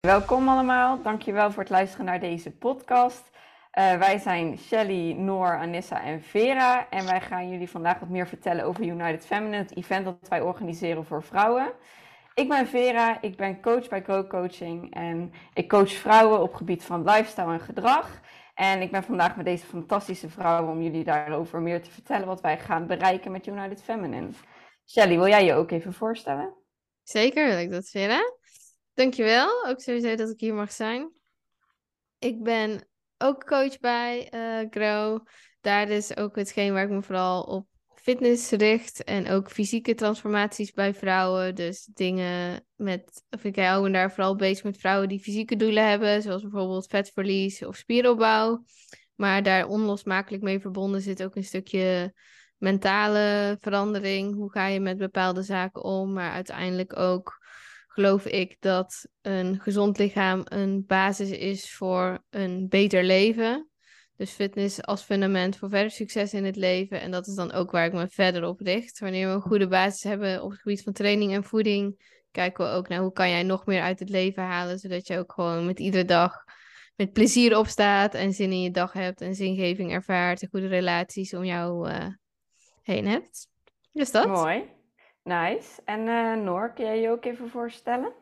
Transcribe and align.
Welkom 0.00 0.48
allemaal, 0.48 1.02
dankjewel 1.02 1.50
voor 1.50 1.62
het 1.62 1.72
luisteren 1.72 2.06
naar 2.06 2.20
deze 2.20 2.50
podcast. 2.50 3.30
Uh, 3.30 3.98
wij 3.98 4.18
zijn 4.18 4.58
Shelly, 4.58 5.12
Noor, 5.12 5.58
Anissa 5.58 6.02
en 6.02 6.22
Vera 6.22 6.88
en 6.90 7.06
wij 7.06 7.20
gaan 7.20 7.48
jullie 7.48 7.70
vandaag 7.70 7.98
wat 7.98 8.08
meer 8.08 8.26
vertellen 8.26 8.64
over 8.64 8.84
United 8.84 9.26
Feminine, 9.26 9.56
het 9.56 9.76
event 9.76 10.04
dat 10.04 10.28
wij 10.28 10.40
organiseren 10.40 11.04
voor 11.04 11.22
vrouwen. 11.22 11.72
Ik 12.34 12.48
ben 12.48 12.66
Vera, 12.66 13.22
ik 13.22 13.36
ben 13.36 13.60
coach 13.60 13.88
bij 13.88 14.02
Grow 14.02 14.28
Coaching 14.28 14.94
en 14.94 15.32
ik 15.54 15.68
coach 15.68 15.92
vrouwen 15.92 16.40
op 16.40 16.54
gebied 16.54 16.84
van 16.84 17.04
lifestyle 17.04 17.52
en 17.52 17.60
gedrag. 17.60 18.20
En 18.54 18.82
ik 18.82 18.90
ben 18.90 19.02
vandaag 19.02 19.36
met 19.36 19.44
deze 19.44 19.66
fantastische 19.66 20.28
vrouwen 20.28 20.72
om 20.72 20.82
jullie 20.82 21.04
daarover 21.04 21.60
meer 21.60 21.82
te 21.82 21.90
vertellen 21.90 22.26
wat 22.26 22.40
wij 22.40 22.58
gaan 22.58 22.86
bereiken 22.86 23.32
met 23.32 23.46
United 23.46 23.82
Feminine. 23.82 24.28
Shelly, 24.86 25.16
wil 25.16 25.28
jij 25.28 25.44
je 25.44 25.54
ook 25.54 25.70
even 25.70 25.92
voorstellen? 25.92 26.54
Zeker 27.02 27.46
wil 27.46 27.58
ik 27.58 27.70
dat, 27.70 27.88
Vera. 27.88 28.37
Dankjewel, 28.98 29.66
ook 29.66 29.80
sowieso 29.80 30.14
dat 30.14 30.30
ik 30.30 30.40
hier 30.40 30.54
mag 30.54 30.72
zijn. 30.72 31.12
Ik 32.18 32.42
ben 32.42 32.88
ook 33.18 33.46
coach 33.46 33.78
bij 33.78 34.32
uh, 34.34 34.66
Grow. 34.70 35.26
Daar 35.60 35.88
is 35.88 36.16
ook 36.16 36.36
hetgeen 36.36 36.72
waar 36.72 36.82
ik 36.82 36.90
me 36.90 37.02
vooral 37.02 37.42
op 37.42 37.66
fitness 37.94 38.50
richt 38.50 39.04
en 39.04 39.28
ook 39.28 39.50
fysieke 39.50 39.94
transformaties 39.94 40.72
bij 40.72 40.94
vrouwen. 40.94 41.54
Dus 41.54 41.84
dingen 41.84 42.66
met, 42.74 43.24
of 43.30 43.44
ik 43.44 43.56
hou 43.56 43.90
daar 43.90 44.12
vooral 44.12 44.36
bezig 44.36 44.64
met 44.64 44.78
vrouwen 44.78 45.08
die 45.08 45.22
fysieke 45.22 45.56
doelen 45.56 45.88
hebben, 45.88 46.22
zoals 46.22 46.42
bijvoorbeeld 46.42 46.86
vetverlies 46.86 47.64
of 47.64 47.76
spieropbouw. 47.76 48.64
Maar 49.14 49.42
daar 49.42 49.66
onlosmakelijk 49.66 50.42
mee 50.42 50.60
verbonden 50.60 51.00
zit 51.00 51.22
ook 51.22 51.36
een 51.36 51.44
stukje 51.44 52.14
mentale 52.56 53.56
verandering. 53.60 54.34
Hoe 54.34 54.50
ga 54.50 54.66
je 54.66 54.80
met 54.80 54.98
bepaalde 54.98 55.42
zaken 55.42 55.82
om? 55.82 56.12
Maar 56.12 56.32
uiteindelijk 56.32 56.98
ook 56.98 57.37
geloof 57.98 58.26
ik 58.26 58.56
dat 58.60 59.06
een 59.22 59.60
gezond 59.60 59.98
lichaam 59.98 60.42
een 60.44 60.84
basis 60.86 61.30
is 61.30 61.72
voor 61.72 62.24
een 62.30 62.68
beter 62.68 63.04
leven. 63.04 63.68
Dus 64.16 64.30
fitness 64.30 64.82
als 64.82 65.02
fundament 65.02 65.56
voor 65.56 65.68
verder 65.68 65.90
succes 65.90 66.34
in 66.34 66.44
het 66.44 66.56
leven. 66.56 67.00
En 67.00 67.10
dat 67.10 67.26
is 67.26 67.34
dan 67.34 67.52
ook 67.52 67.70
waar 67.70 67.86
ik 67.86 67.92
me 67.92 68.08
verder 68.08 68.44
op 68.44 68.60
richt. 68.60 68.98
Wanneer 68.98 69.28
we 69.28 69.34
een 69.34 69.40
goede 69.40 69.68
basis 69.68 70.02
hebben 70.02 70.42
op 70.42 70.50
het 70.50 70.60
gebied 70.60 70.82
van 70.82 70.92
training 70.92 71.34
en 71.34 71.44
voeding, 71.44 72.12
kijken 72.30 72.64
we 72.64 72.70
ook 72.70 72.88
naar 72.88 73.00
hoe 73.00 73.12
kan 73.12 73.30
jij 73.30 73.42
nog 73.42 73.66
meer 73.66 73.82
uit 73.82 73.98
het 73.98 74.08
leven 74.08 74.42
halen, 74.42 74.78
zodat 74.78 75.06
je 75.06 75.18
ook 75.18 75.32
gewoon 75.32 75.66
met 75.66 75.78
iedere 75.78 76.04
dag 76.04 76.44
met 76.96 77.12
plezier 77.12 77.58
opstaat 77.58 78.14
en 78.14 78.32
zin 78.32 78.52
in 78.52 78.62
je 78.62 78.70
dag 78.70 78.92
hebt 78.92 79.20
en 79.20 79.34
zingeving 79.34 79.92
ervaart 79.92 80.42
en 80.42 80.48
goede 80.50 80.68
relaties 80.68 81.34
om 81.34 81.44
jou 81.44 81.90
uh, 81.90 82.06
heen 82.82 83.06
hebt. 83.06 83.48
Dus 83.92 84.10
dat. 84.10 84.26
Mooi. 84.26 84.76
Nice. 85.22 85.82
En 85.84 86.06
uh, 86.06 86.34
Noor, 86.34 86.72
kun 86.72 86.84
jij 86.84 87.00
je 87.00 87.10
ook 87.10 87.24
even 87.24 87.48
voorstellen? 87.50 88.12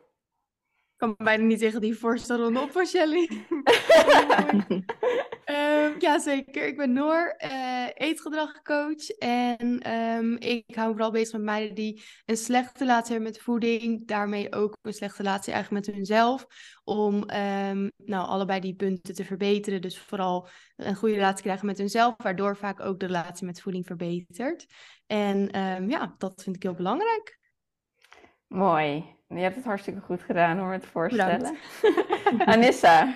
Ik 0.97 1.07
kan 1.07 1.25
bijna 1.25 1.43
niet 1.43 1.59
tegen 1.59 1.81
die 1.81 1.97
voorstellen 1.97 2.57
op 2.57 2.71
voor 2.71 2.85
Shelly. 2.85 3.29
um, 5.45 5.95
ja, 6.05 6.19
zeker. 6.19 6.67
Ik 6.67 6.77
ben 6.77 6.93
Noor, 6.93 7.35
uh, 7.45 7.87
eetgedragcoach. 7.93 9.09
En 9.09 9.93
um, 9.93 10.37
ik 10.37 10.75
hou 10.75 10.87
me 10.87 10.93
vooral 10.93 11.11
bezig 11.11 11.33
met 11.33 11.41
meiden 11.41 11.75
die 11.75 12.03
een 12.25 12.37
slechte 12.37 12.79
relatie 12.79 13.11
hebben 13.11 13.31
met 13.31 13.41
voeding. 13.41 14.07
Daarmee 14.07 14.53
ook 14.53 14.77
een 14.81 14.93
slechte 14.93 15.21
relatie 15.21 15.53
eigenlijk 15.53 15.85
met 15.85 15.95
hunzelf. 15.95 16.45
Om 16.83 17.15
um, 17.15 17.91
nou, 17.97 18.27
allebei 18.27 18.59
die 18.59 18.75
punten 18.75 19.15
te 19.15 19.25
verbeteren. 19.25 19.81
Dus 19.81 19.99
vooral 19.99 20.47
een 20.75 20.95
goede 20.95 21.15
relatie 21.15 21.43
krijgen 21.43 21.65
met 21.65 21.77
hunzelf. 21.77 22.13
Waardoor 22.17 22.57
vaak 22.57 22.79
ook 22.79 22.99
de 22.99 23.05
relatie 23.05 23.45
met 23.45 23.61
voeding 23.61 23.85
verbetert. 23.85 24.65
En 25.07 25.49
ja, 25.89 26.15
dat 26.17 26.43
vind 26.43 26.55
ik 26.55 26.63
heel 26.63 26.75
belangrijk. 26.75 27.36
Mooi. 28.47 29.15
Je 29.27 29.39
hebt 29.39 29.55
het 29.55 29.65
hartstikke 29.65 29.99
goed 29.99 30.21
gedaan 30.21 30.61
om 30.61 30.69
het 30.69 30.85
voorstellen. 30.85 31.57
Anissa. 32.45 33.13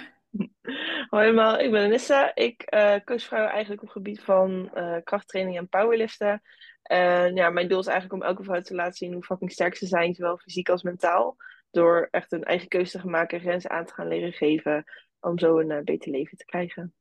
Hoi 1.09 1.25
allemaal, 1.25 1.59
ik 1.59 1.71
ben 1.71 1.85
Anissa. 1.85 2.35
Ik 2.35 2.73
uh, 2.73 2.95
coach 3.05 3.23
vrouwen 3.23 3.51
eigenlijk 3.51 3.81
op 3.81 3.87
het 3.87 3.97
gebied 3.97 4.21
van 4.21 4.71
uh, 4.75 4.95
krachttraining 5.03 5.57
en 5.57 5.69
powerliften. 5.69 6.41
En 6.83 7.35
ja, 7.35 7.49
mijn 7.49 7.67
doel 7.67 7.79
is 7.79 7.87
eigenlijk 7.87 8.21
om 8.21 8.27
elke 8.29 8.43
vrouw 8.43 8.61
te 8.61 8.75
laten 8.75 8.93
zien 8.93 9.13
hoe 9.13 9.23
fucking 9.23 9.51
sterk 9.51 9.75
ze 9.75 9.85
zijn, 9.85 10.13
zowel 10.13 10.37
fysiek 10.37 10.69
als 10.69 10.83
mentaal. 10.83 11.35
Door 11.71 12.07
echt 12.11 12.31
een 12.31 12.43
eigen 12.43 12.67
keuze 12.67 12.91
te 12.91 12.99
gaan 12.99 13.09
maken, 13.09 13.39
grenzen 13.39 13.69
aan 13.69 13.85
te 13.85 13.93
gaan 13.93 14.07
leren 14.07 14.33
geven, 14.33 14.83
om 15.19 15.39
zo 15.39 15.59
een 15.59 15.69
uh, 15.69 15.79
beter 15.83 16.11
leven 16.11 16.37
te 16.37 16.45
krijgen. 16.45 16.93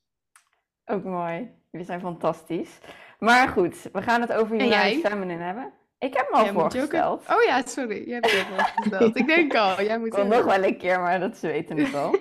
Ook 0.85 1.05
mooi. 1.05 1.51
Jullie 1.71 1.87
zijn 1.87 2.01
fantastisch. 2.01 2.79
Maar 3.19 3.49
goed, 3.49 3.89
we 3.93 4.03
gaan 4.03 4.21
het 4.21 4.33
over 4.33 4.61
United 4.61 5.07
Feminine 5.07 5.43
hebben. 5.43 5.73
Ik 6.01 6.15
heb 6.15 6.29
hem 6.31 6.41
al 6.41 6.53
voorgesteld. 6.53 7.29
Oh 7.29 7.43
ja, 7.43 7.63
sorry. 7.67 8.09
Je 8.09 8.13
hebt 8.13 8.31
het 8.31 8.47
al 8.59 8.65
voorgesteld. 8.65 9.17
ik 9.17 9.27
denk 9.27 9.55
al, 9.55 9.83
jij 9.83 9.99
moet... 9.99 10.17
Ik 10.19 10.25
nog 10.25 10.45
wel 10.45 10.65
een 10.65 10.79
keer, 10.79 11.01
maar 11.01 11.21
dat 11.21 11.37
ze 11.37 11.47
weten 11.47 11.77
het 11.77 11.95
al. 11.95 12.15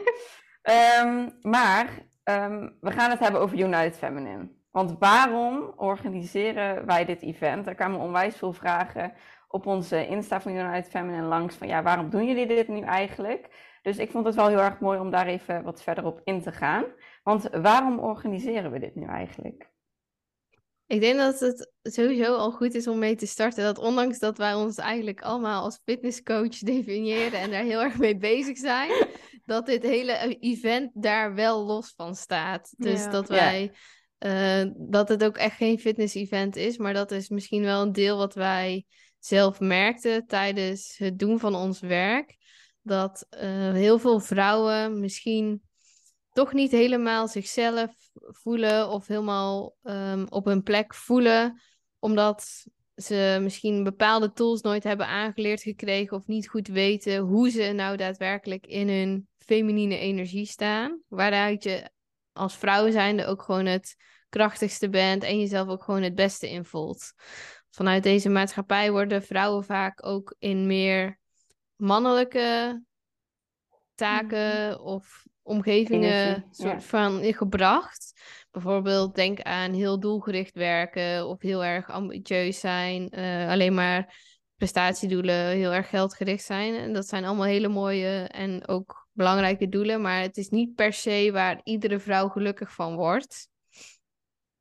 um, 1.03 1.37
maar 1.55 1.87
um, 2.23 2.77
we 2.79 2.91
gaan 2.91 3.09
het 3.09 3.19
hebben 3.19 3.41
over 3.41 3.57
United 3.57 3.97
Feminine. 3.97 4.49
Want 4.71 4.95
waarom 4.99 5.73
organiseren 5.75 6.85
wij 6.85 7.05
dit 7.05 7.21
event? 7.21 7.67
Er 7.67 7.75
kwamen 7.75 7.99
onwijs 7.99 8.35
veel 8.35 8.53
vragen 8.53 9.13
op 9.47 9.65
onze 9.65 10.07
Insta 10.07 10.41
van 10.41 10.55
United 10.55 10.89
Feminine 10.89 11.23
langs. 11.23 11.55
Van 11.55 11.67
ja, 11.67 11.83
waarom 11.83 12.09
doen 12.09 12.25
jullie 12.25 12.47
dit 12.47 12.67
nu 12.67 12.81
eigenlijk? 12.81 13.49
Dus 13.81 13.97
ik 13.97 14.11
vond 14.11 14.25
het 14.25 14.35
wel 14.35 14.47
heel 14.47 14.59
erg 14.59 14.79
mooi 14.79 14.99
om 14.99 15.09
daar 15.09 15.27
even 15.27 15.63
wat 15.63 15.83
verder 15.83 16.05
op 16.05 16.21
in 16.23 16.41
te 16.41 16.51
gaan. 16.51 16.83
Want 17.23 17.49
waarom 17.51 17.99
organiseren 17.99 18.71
we 18.71 18.79
dit 18.79 18.95
nu 18.95 19.05
eigenlijk? 19.05 19.69
Ik 20.89 20.99
denk 20.99 21.17
dat 21.17 21.39
het 21.39 21.71
sowieso 21.83 22.35
al 22.35 22.51
goed 22.51 22.73
is 22.73 22.87
om 22.87 22.99
mee 22.99 23.15
te 23.15 23.25
starten. 23.25 23.63
Dat 23.63 23.77
ondanks 23.77 24.19
dat 24.19 24.37
wij 24.37 24.53
ons 24.53 24.77
eigenlijk 24.77 25.21
allemaal 25.21 25.63
als 25.63 25.79
fitnesscoach 25.85 26.57
definiëren 26.73 27.39
en 27.39 27.51
daar 27.51 27.63
heel 27.63 27.81
erg 27.81 27.97
mee 27.97 28.17
bezig 28.17 28.57
zijn, 28.57 29.07
dat 29.45 29.65
dit 29.65 29.83
hele 29.83 30.37
event 30.39 30.91
daar 30.93 31.33
wel 31.35 31.65
los 31.65 31.93
van 31.95 32.15
staat. 32.15 32.73
Dus 32.77 33.09
dat 33.09 33.27
wij. 33.27 33.71
Uh, 34.19 34.65
dat 34.77 35.09
het 35.09 35.23
ook 35.23 35.37
echt 35.37 35.55
geen 35.55 35.79
fitness-event 35.79 36.55
is, 36.55 36.77
maar 36.77 36.93
dat 36.93 37.11
is 37.11 37.29
misschien 37.29 37.63
wel 37.63 37.81
een 37.81 37.91
deel 37.91 38.17
wat 38.17 38.33
wij 38.33 38.85
zelf 39.19 39.59
merkten 39.59 40.25
tijdens 40.25 40.97
het 40.97 41.19
doen 41.19 41.39
van 41.39 41.55
ons 41.55 41.79
werk. 41.79 42.37
Dat 42.81 43.27
uh, 43.29 43.41
heel 43.73 43.99
veel 43.99 44.19
vrouwen 44.19 44.99
misschien 44.99 45.61
toch 46.39 46.53
niet 46.53 46.71
helemaal 46.71 47.27
zichzelf 47.27 47.91
voelen 48.13 48.89
of 48.89 49.07
helemaal 49.07 49.75
um, 49.83 50.25
op 50.29 50.45
hun 50.45 50.63
plek 50.63 50.95
voelen, 50.95 51.61
omdat 51.99 52.65
ze 52.95 53.39
misschien 53.41 53.83
bepaalde 53.83 54.31
tools 54.31 54.61
nooit 54.61 54.83
hebben 54.83 55.07
aangeleerd 55.07 55.61
gekregen 55.61 56.17
of 56.17 56.27
niet 56.27 56.49
goed 56.49 56.67
weten 56.67 57.17
hoe 57.17 57.49
ze 57.49 57.71
nou 57.71 57.97
daadwerkelijk 57.97 58.67
in 58.67 58.89
hun 58.89 59.27
feminine 59.37 59.97
energie 59.97 60.45
staan. 60.45 61.01
Waaruit 61.07 61.63
je 61.63 61.89
als 62.31 62.57
vrouw 62.57 62.91
zijnde 62.91 63.25
ook 63.25 63.41
gewoon 63.41 63.65
het 63.65 63.95
krachtigste 64.29 64.89
bent 64.89 65.23
en 65.23 65.39
jezelf 65.39 65.67
ook 65.67 65.83
gewoon 65.83 66.03
het 66.03 66.15
beste 66.15 66.49
invoelt. 66.49 67.13
Vanuit 67.69 68.03
deze 68.03 68.29
maatschappij 68.29 68.91
worden 68.91 69.23
vrouwen 69.23 69.63
vaak 69.63 70.05
ook 70.05 70.35
in 70.37 70.67
meer 70.67 71.19
mannelijke 71.75 72.81
taken 73.99 74.69
mhm. 74.69 74.81
of 74.81 75.27
omgevingen 75.41 76.45
soort 76.51 76.83
van 76.83 77.33
gebracht. 77.33 78.21
Bijvoorbeeld 78.51 79.15
denk 79.15 79.41
aan 79.41 79.73
heel 79.73 79.99
doelgericht 79.99 80.55
werken 80.55 81.27
of 81.27 81.41
heel 81.41 81.63
erg 81.63 81.89
ambitieus 81.89 82.59
zijn, 82.59 83.19
uh, 83.19 83.49
alleen 83.49 83.73
maar 83.73 84.15
prestatiedoelen, 84.55 85.47
heel 85.47 85.73
erg 85.73 85.89
geldgericht 85.89 86.43
zijn. 86.43 86.75
En 86.75 86.93
dat 86.93 87.07
zijn 87.07 87.25
allemaal 87.25 87.45
hele 87.45 87.67
mooie 87.67 88.27
en 88.27 88.67
ook 88.67 89.07
belangrijke 89.11 89.69
doelen, 89.69 90.01
maar 90.01 90.21
het 90.21 90.37
is 90.37 90.49
niet 90.49 90.75
per 90.75 90.93
se 90.93 91.29
waar 91.31 91.61
iedere 91.63 91.99
vrouw 91.99 92.27
gelukkig 92.27 92.71
van 92.73 92.95
wordt. 92.95 93.47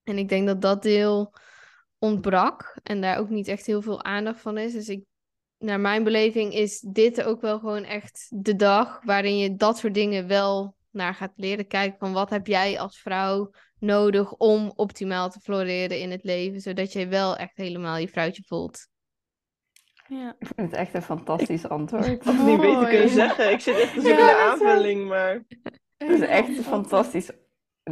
En 0.03 0.19
ik 0.19 0.28
denk 0.28 0.47
dat 0.47 0.60
dat 0.60 0.82
deel 0.82 1.34
ontbrak 1.98 2.78
en 2.82 3.00
daar 3.00 3.19
ook 3.19 3.28
niet 3.28 3.48
echt 3.48 3.66
heel 3.66 3.82
veel 3.82 4.04
aandacht 4.04 4.41
van 4.41 4.59
is. 4.59 4.72
Dus 4.72 4.88
ik 4.88 5.04
naar 5.59 5.81
mijn 5.81 6.05
beleving 6.05 6.55
is 6.55 6.81
dit 6.81 7.23
ook 7.23 7.41
wel 7.41 7.59
gewoon 7.59 7.85
echt 7.85 8.27
de 8.31 8.57
dag 8.57 9.01
waarin 9.05 9.39
je 9.39 9.57
dat 9.57 9.79
soort 9.79 9.95
dingen 9.95 10.27
wel 10.27 10.77
naar 10.91 11.15
gaat 11.15 11.33
leren 11.37 11.66
kijken 11.66 11.99
van 11.99 12.13
wat 12.13 12.31
heb 12.31 12.47
jij 12.47 12.81
als 12.81 13.01
vrouw 13.01 13.51
nodig 13.78 14.33
om 14.33 14.72
optimaal 14.75 15.31
te 15.31 15.41
floreren 15.41 16.01
in 16.01 16.10
het 16.10 16.25
leven, 16.25 16.60
zodat 16.60 16.93
je 16.93 17.07
wel 17.07 17.37
echt 17.37 17.57
helemaal 17.57 17.97
je 17.97 18.09
vrouwtje 18.09 18.43
voelt. 18.47 18.89
Ja. 20.09 20.37
Ik 20.39 20.47
vind 20.57 20.71
het 20.71 20.81
echt 20.81 20.95
een 20.95 21.03
fantastisch 21.03 21.69
antwoord. 21.69 22.07
Ik 22.07 22.22
had 22.22 22.34
het 22.34 22.47
niet 22.47 22.61
beter 22.61 22.89
kunnen 22.89 23.09
zeggen. 23.09 23.53
Ik 23.53 23.61
zit 23.61 23.78
echt 23.78 23.95
te 23.95 24.01
zoeken 24.01 24.25
naar 24.25 24.51
aanvulling, 24.51 25.09
maar... 25.09 25.45
Het 25.97 26.11
is 26.11 26.21
echt 26.21 26.61
fantastisch. 26.61 27.31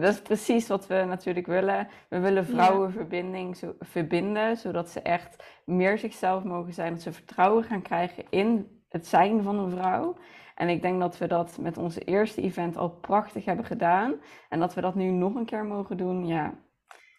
Dat 0.01 0.13
is 0.13 0.23
precies 0.23 0.69
wat 0.69 0.87
we 0.87 0.95
natuurlijk 0.95 1.47
willen. 1.47 1.89
We 2.09 2.19
willen 2.19 2.47
vrouwenverbinding 2.47 3.57
zo, 3.57 3.75
verbinden, 3.81 4.57
zodat 4.57 4.91
ze 4.91 5.01
echt 5.01 5.45
meer 5.65 5.99
zichzelf 5.99 6.45
mogen 6.45 6.73
zijn. 6.73 6.93
Dat 6.93 7.03
ze 7.03 7.13
vertrouwen 7.13 7.65
gaan 7.65 7.83
krijgen 7.83 8.25
in 8.31 8.81
het 8.89 9.07
zijn 9.07 9.43
van 9.43 9.59
een 9.59 9.71
vrouw. 9.71 10.17
En 10.55 10.69
ik 10.69 10.83
denk 10.83 11.01
dat 11.01 11.19
we 11.19 11.27
dat 11.27 11.59
met 11.61 11.79
onze 11.79 12.01
eerste 12.01 12.43
event 12.43 12.77
al 12.77 12.91
prachtig 12.91 13.45
hebben 13.45 13.65
gedaan. 13.65 14.15
En 14.49 14.59
dat 14.59 14.75
we 14.75 14.81
dat 14.81 14.95
nu 14.95 15.11
nog 15.11 15.35
een 15.35 15.45
keer 15.45 15.65
mogen 15.65 15.97
doen, 15.97 16.27
ja, 16.27 16.55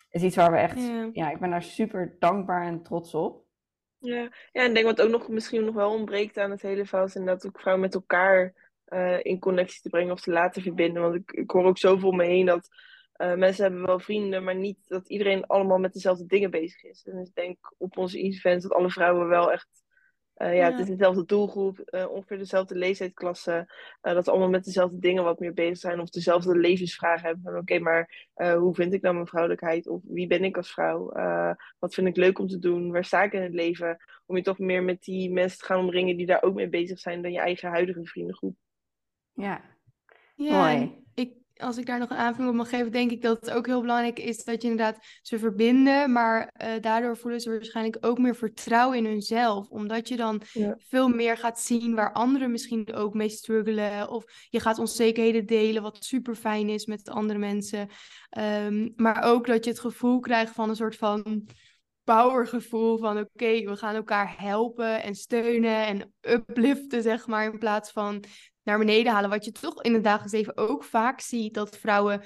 is 0.10 0.24
iets 0.24 0.36
waar 0.36 0.52
we 0.52 0.58
echt, 0.58 0.80
ja, 1.12 1.30
ik 1.30 1.40
ben 1.40 1.50
daar 1.50 1.64
super 1.64 2.16
dankbaar 2.20 2.66
en 2.66 2.84
trots 2.84 3.14
op. 3.14 3.46
Ja, 4.00 4.22
ja 4.22 4.30
en 4.52 4.68
ik 4.68 4.74
denk 4.74 4.86
wat 4.86 5.02
ook 5.02 5.10
nog 5.10 5.28
misschien 5.28 5.66
nog 5.66 5.76
wel 5.76 5.92
ontbreekt 5.92 6.38
aan 6.38 6.52
het 6.52 6.62
hele 6.62 6.86
verhaal 6.86 7.06
is 7.06 7.16
inderdaad 7.16 7.48
ook 7.48 7.60
vrouwen 7.60 7.84
met 7.84 7.94
elkaar 7.94 8.54
eh, 8.88 9.18
in 9.22 9.40
connectie 9.40 9.82
te 9.82 9.90
brengen 9.90 10.12
of 10.12 10.22
te 10.22 10.32
laten 10.32 10.62
verbinden. 10.62 11.02
Want 11.02 11.16
ik, 11.16 11.32
ik 11.32 11.52
hoor 11.52 11.66
ook 11.66 11.78
zoveel 11.78 12.10
om 12.10 12.16
me 12.16 12.26
heen 12.26 12.46
dat 12.46 12.70
uh, 13.18 13.34
mensen 13.34 13.64
hebben 13.64 13.86
wel 13.86 14.00
vrienden, 14.00 14.44
maar 14.44 14.56
niet 14.56 14.78
dat 14.88 15.10
iedereen 15.10 15.46
allemaal 15.46 15.78
met 15.78 15.94
dezelfde 15.94 16.26
dingen 16.26 16.52
bezig 16.52 16.84
is. 16.84 17.06
En 17.06 17.18
dus 17.18 17.28
ik 17.28 17.36
denk 17.36 17.74
op 17.78 17.98
onze 17.98 18.22
events 18.22 18.64
dat 18.64 18.74
alle 18.74 18.90
vrouwen 18.90 19.28
wel 19.28 19.52
echt 19.52 19.86
uh, 20.38 20.48
ja, 20.48 20.54
ja, 20.54 20.72
het 20.72 20.80
is 20.80 20.86
dezelfde 20.88 21.26
doelgroep, 21.26 21.80
ongeveer 22.10 22.38
dezelfde 22.38 22.76
leeftijdsklasse. 22.76 23.74
Dat 24.02 24.24
ze 24.24 24.32
allemaal 24.32 24.50
met 24.50 24.64
dezelfde 24.64 25.00
dingen 25.00 25.24
wat 25.24 25.40
meer 25.40 25.54
bezig 25.54 25.78
zijn 25.78 26.00
of 26.00 26.10
dezelfde 26.10 26.58
levensvragen 26.58 27.28
hebben. 27.28 27.52
Oké, 27.52 27.60
okay, 27.60 27.80
maar 27.80 28.30
hoe 28.58 28.76
vind 28.76 28.94
ik 28.94 29.02
nou 29.02 29.14
mijn 29.14 29.28
vrouwelijkheid? 29.28 29.88
Of 29.88 30.02
wie 30.04 30.28
ben 30.28 30.44
ik 30.44 30.58
als 30.58 30.72
vrouw? 30.72 31.12
wat 31.80 31.94
vind 31.94 32.08
ik 32.08 32.16
leuk 32.16 32.40
om 32.40 32.48
te 32.48 32.60
doen? 32.60 32.92
Waar 32.92 33.06
sta 33.06 33.24
ik 33.24 33.34
in 33.34 33.42
het 33.42 33.54
leven? 33.54 33.98
Om 34.26 34.36
je 34.36 34.44
toch 34.44 34.60
meer 34.60 34.84
met 34.84 35.04
die 35.04 35.32
mensen 35.32 35.60
te 35.60 35.66
gaan 35.66 35.80
omringen 35.80 36.18
die 36.18 36.26
daar 36.26 36.44
ook 36.44 36.56
mee 36.56 36.70
bezig 36.70 37.00
zijn 37.00 37.22
dan 37.22 37.32
je 37.32 37.40
eigen 37.40 37.70
huidige 37.70 38.06
vriendengroep. 38.06 38.56
Ja, 39.38 39.62
ja 40.36 40.60
mooi. 40.60 41.06
Ik, 41.14 41.34
als 41.56 41.78
ik 41.78 41.86
daar 41.86 42.00
nog 42.00 42.10
een 42.10 42.18
aanvulling 42.18 42.50
op 42.50 42.56
mag 42.56 42.70
geven, 42.70 42.92
denk 42.92 43.12
ik 43.12 43.22
dat 43.22 43.40
het 43.40 43.52
ook 43.52 43.66
heel 43.66 43.82
belangrijk 43.82 44.20
is 44.20 44.44
dat 44.44 44.62
je 44.62 44.70
inderdaad 44.70 45.06
ze 45.22 45.40
verbinden, 45.40 46.12
maar 46.12 46.54
uh, 46.62 46.82
daardoor 46.82 47.18
voelen 47.18 47.42
ze 47.42 47.50
waarschijnlijk 47.50 47.98
ook 48.06 48.18
meer 48.18 48.36
vertrouwen 48.36 48.98
in 48.98 49.06
hunzelf, 49.06 49.70
omdat 49.70 50.08
je 50.08 50.16
dan 50.16 50.42
ja. 50.54 50.76
veel 50.78 51.08
meer 51.08 51.38
gaat 51.38 51.60
zien 51.60 51.96
waar 51.96 52.14
anderen 52.14 52.52
misschien 52.52 52.94
ook 52.94 53.14
mee 53.14 53.30
struggelen, 53.30 54.10
of 54.10 54.26
je 54.50 54.60
gaat 54.60 54.80
onzekerheden 54.80 55.46
delen, 55.46 55.82
wat 55.82 56.04
super 56.04 56.36
fijn 56.36 56.70
is 56.70 56.86
met 56.86 57.10
andere 57.10 57.40
mensen, 57.40 57.90
um, 58.66 58.94
maar 58.96 59.24
ook 59.24 59.48
dat 59.48 59.64
je 59.64 59.70
het 59.70 59.80
gevoel 59.80 60.20
krijgt 60.20 60.54
van 60.54 60.70
een 60.70 60.76
soort 60.76 60.96
van 60.96 61.48
powergevoel 62.04 62.98
van 62.98 63.18
oké, 63.18 63.30
okay, 63.34 63.66
we 63.66 63.76
gaan 63.76 63.96
elkaar 63.96 64.36
helpen 64.38 65.04
en 65.04 65.16
steunen 65.16 65.86
en 65.86 66.14
upliften, 66.22 67.02
zeg 67.02 67.28
maar, 67.28 67.46
in 67.46 67.58
plaats 67.58 67.92
van 67.92 68.24
naar 68.68 68.78
beneden 68.78 69.12
halen. 69.12 69.30
Wat 69.30 69.46
je 69.46 69.52
toch 69.52 69.82
in 69.82 69.94
het 69.94 70.04
dagelijks 70.04 70.34
leven 70.34 70.58
ook 70.58 70.84
vaak 70.84 71.20
ziet, 71.20 71.54
dat 71.54 71.78
vrouwen 71.78 72.22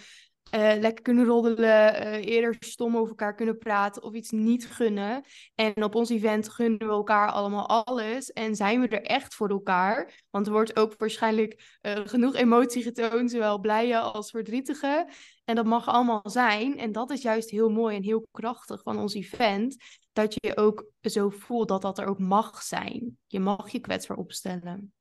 uh, 0.56 0.74
lekker 0.80 1.02
kunnen 1.02 1.26
roddelen, 1.26 2.04
uh, 2.04 2.26
eerder 2.26 2.56
stom 2.60 2.96
over 2.98 3.10
elkaar 3.10 3.36
kunnen 3.36 3.58
praten 3.58 4.04
of 4.04 4.14
iets 4.14 4.30
niet 4.30 4.68
gunnen. 4.68 5.24
En 5.56 5.84
op 5.84 5.96
ons 5.96 6.10
event 6.10 6.50
gunnen 6.50 6.88
we 6.88 6.94
elkaar 6.94 7.32
allemaal 7.32 7.68
alles 7.86 8.32
en 8.32 8.56
zijn 8.56 8.82
we 8.82 8.88
er 8.88 9.02
echt 9.02 9.36
voor 9.36 9.50
elkaar. 9.50 10.24
Want 10.30 10.46
er 10.46 10.52
wordt 10.52 10.76
ook 10.80 10.94
waarschijnlijk 10.98 11.78
uh, 11.82 11.94
genoeg 12.06 12.36
emotie 12.36 12.84
getoond, 12.84 13.32
zowel 13.32 13.60
blije 13.60 14.00
als 14.00 14.30
verdrietige. 14.30 15.10
En 15.46 15.56
dat 15.56 15.66
mag 15.66 15.88
allemaal 15.88 16.30
zijn. 16.30 16.78
En 16.78 16.92
dat 16.92 17.12
is 17.12 17.22
juist 17.22 17.50
heel 17.50 17.70
mooi 17.70 17.96
en 17.96 18.04
heel 18.04 18.28
krachtig 18.32 18.82
van 18.82 19.00
ons 19.00 19.14
event. 19.14 19.76
Dat 20.14 20.34
je 20.34 20.40
je 20.48 20.58
ook 20.58 20.86
zo 21.02 21.30
voelt 21.30 21.68
dat 21.68 21.82
dat 21.82 22.00
er 22.00 22.06
ook 22.06 22.20
mag 22.20 22.62
zijn. 22.62 23.18
Je 23.28 23.40
mag 23.40 23.70
je 23.70 23.80
kwetsbaar 23.80 24.18
opstellen. 24.18 24.94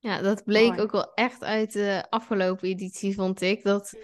Ja, 0.00 0.22
dat 0.22 0.44
bleek 0.44 0.68
Mooi. 0.68 0.80
ook 0.80 0.92
wel 0.92 1.14
echt 1.14 1.44
uit 1.44 1.72
de 1.72 2.06
afgelopen 2.08 2.68
editie, 2.68 3.14
vond 3.14 3.40
ik. 3.40 3.62
Dat 3.62 3.94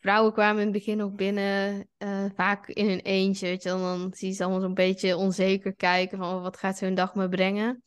vrouwen 0.00 0.32
kwamen 0.32 0.58
in 0.58 0.68
het 0.68 0.76
begin 0.76 1.02
ook 1.02 1.16
binnen, 1.16 1.88
uh, 1.98 2.24
vaak 2.34 2.68
in 2.68 2.88
hun 2.88 3.00
eentje. 3.00 3.46
Weet 3.46 3.62
je, 3.62 3.68
dan 3.68 4.12
zie 4.14 4.28
je 4.28 4.34
ze 4.34 4.42
allemaal 4.42 4.60
zo'n 4.60 4.74
beetje 4.74 5.16
onzeker 5.16 5.74
kijken 5.74 6.18
van 6.18 6.34
oh, 6.34 6.42
wat 6.42 6.56
gaat 6.56 6.78
zo'n 6.78 6.94
dag 6.94 7.14
me 7.14 7.28
brengen. 7.28 7.82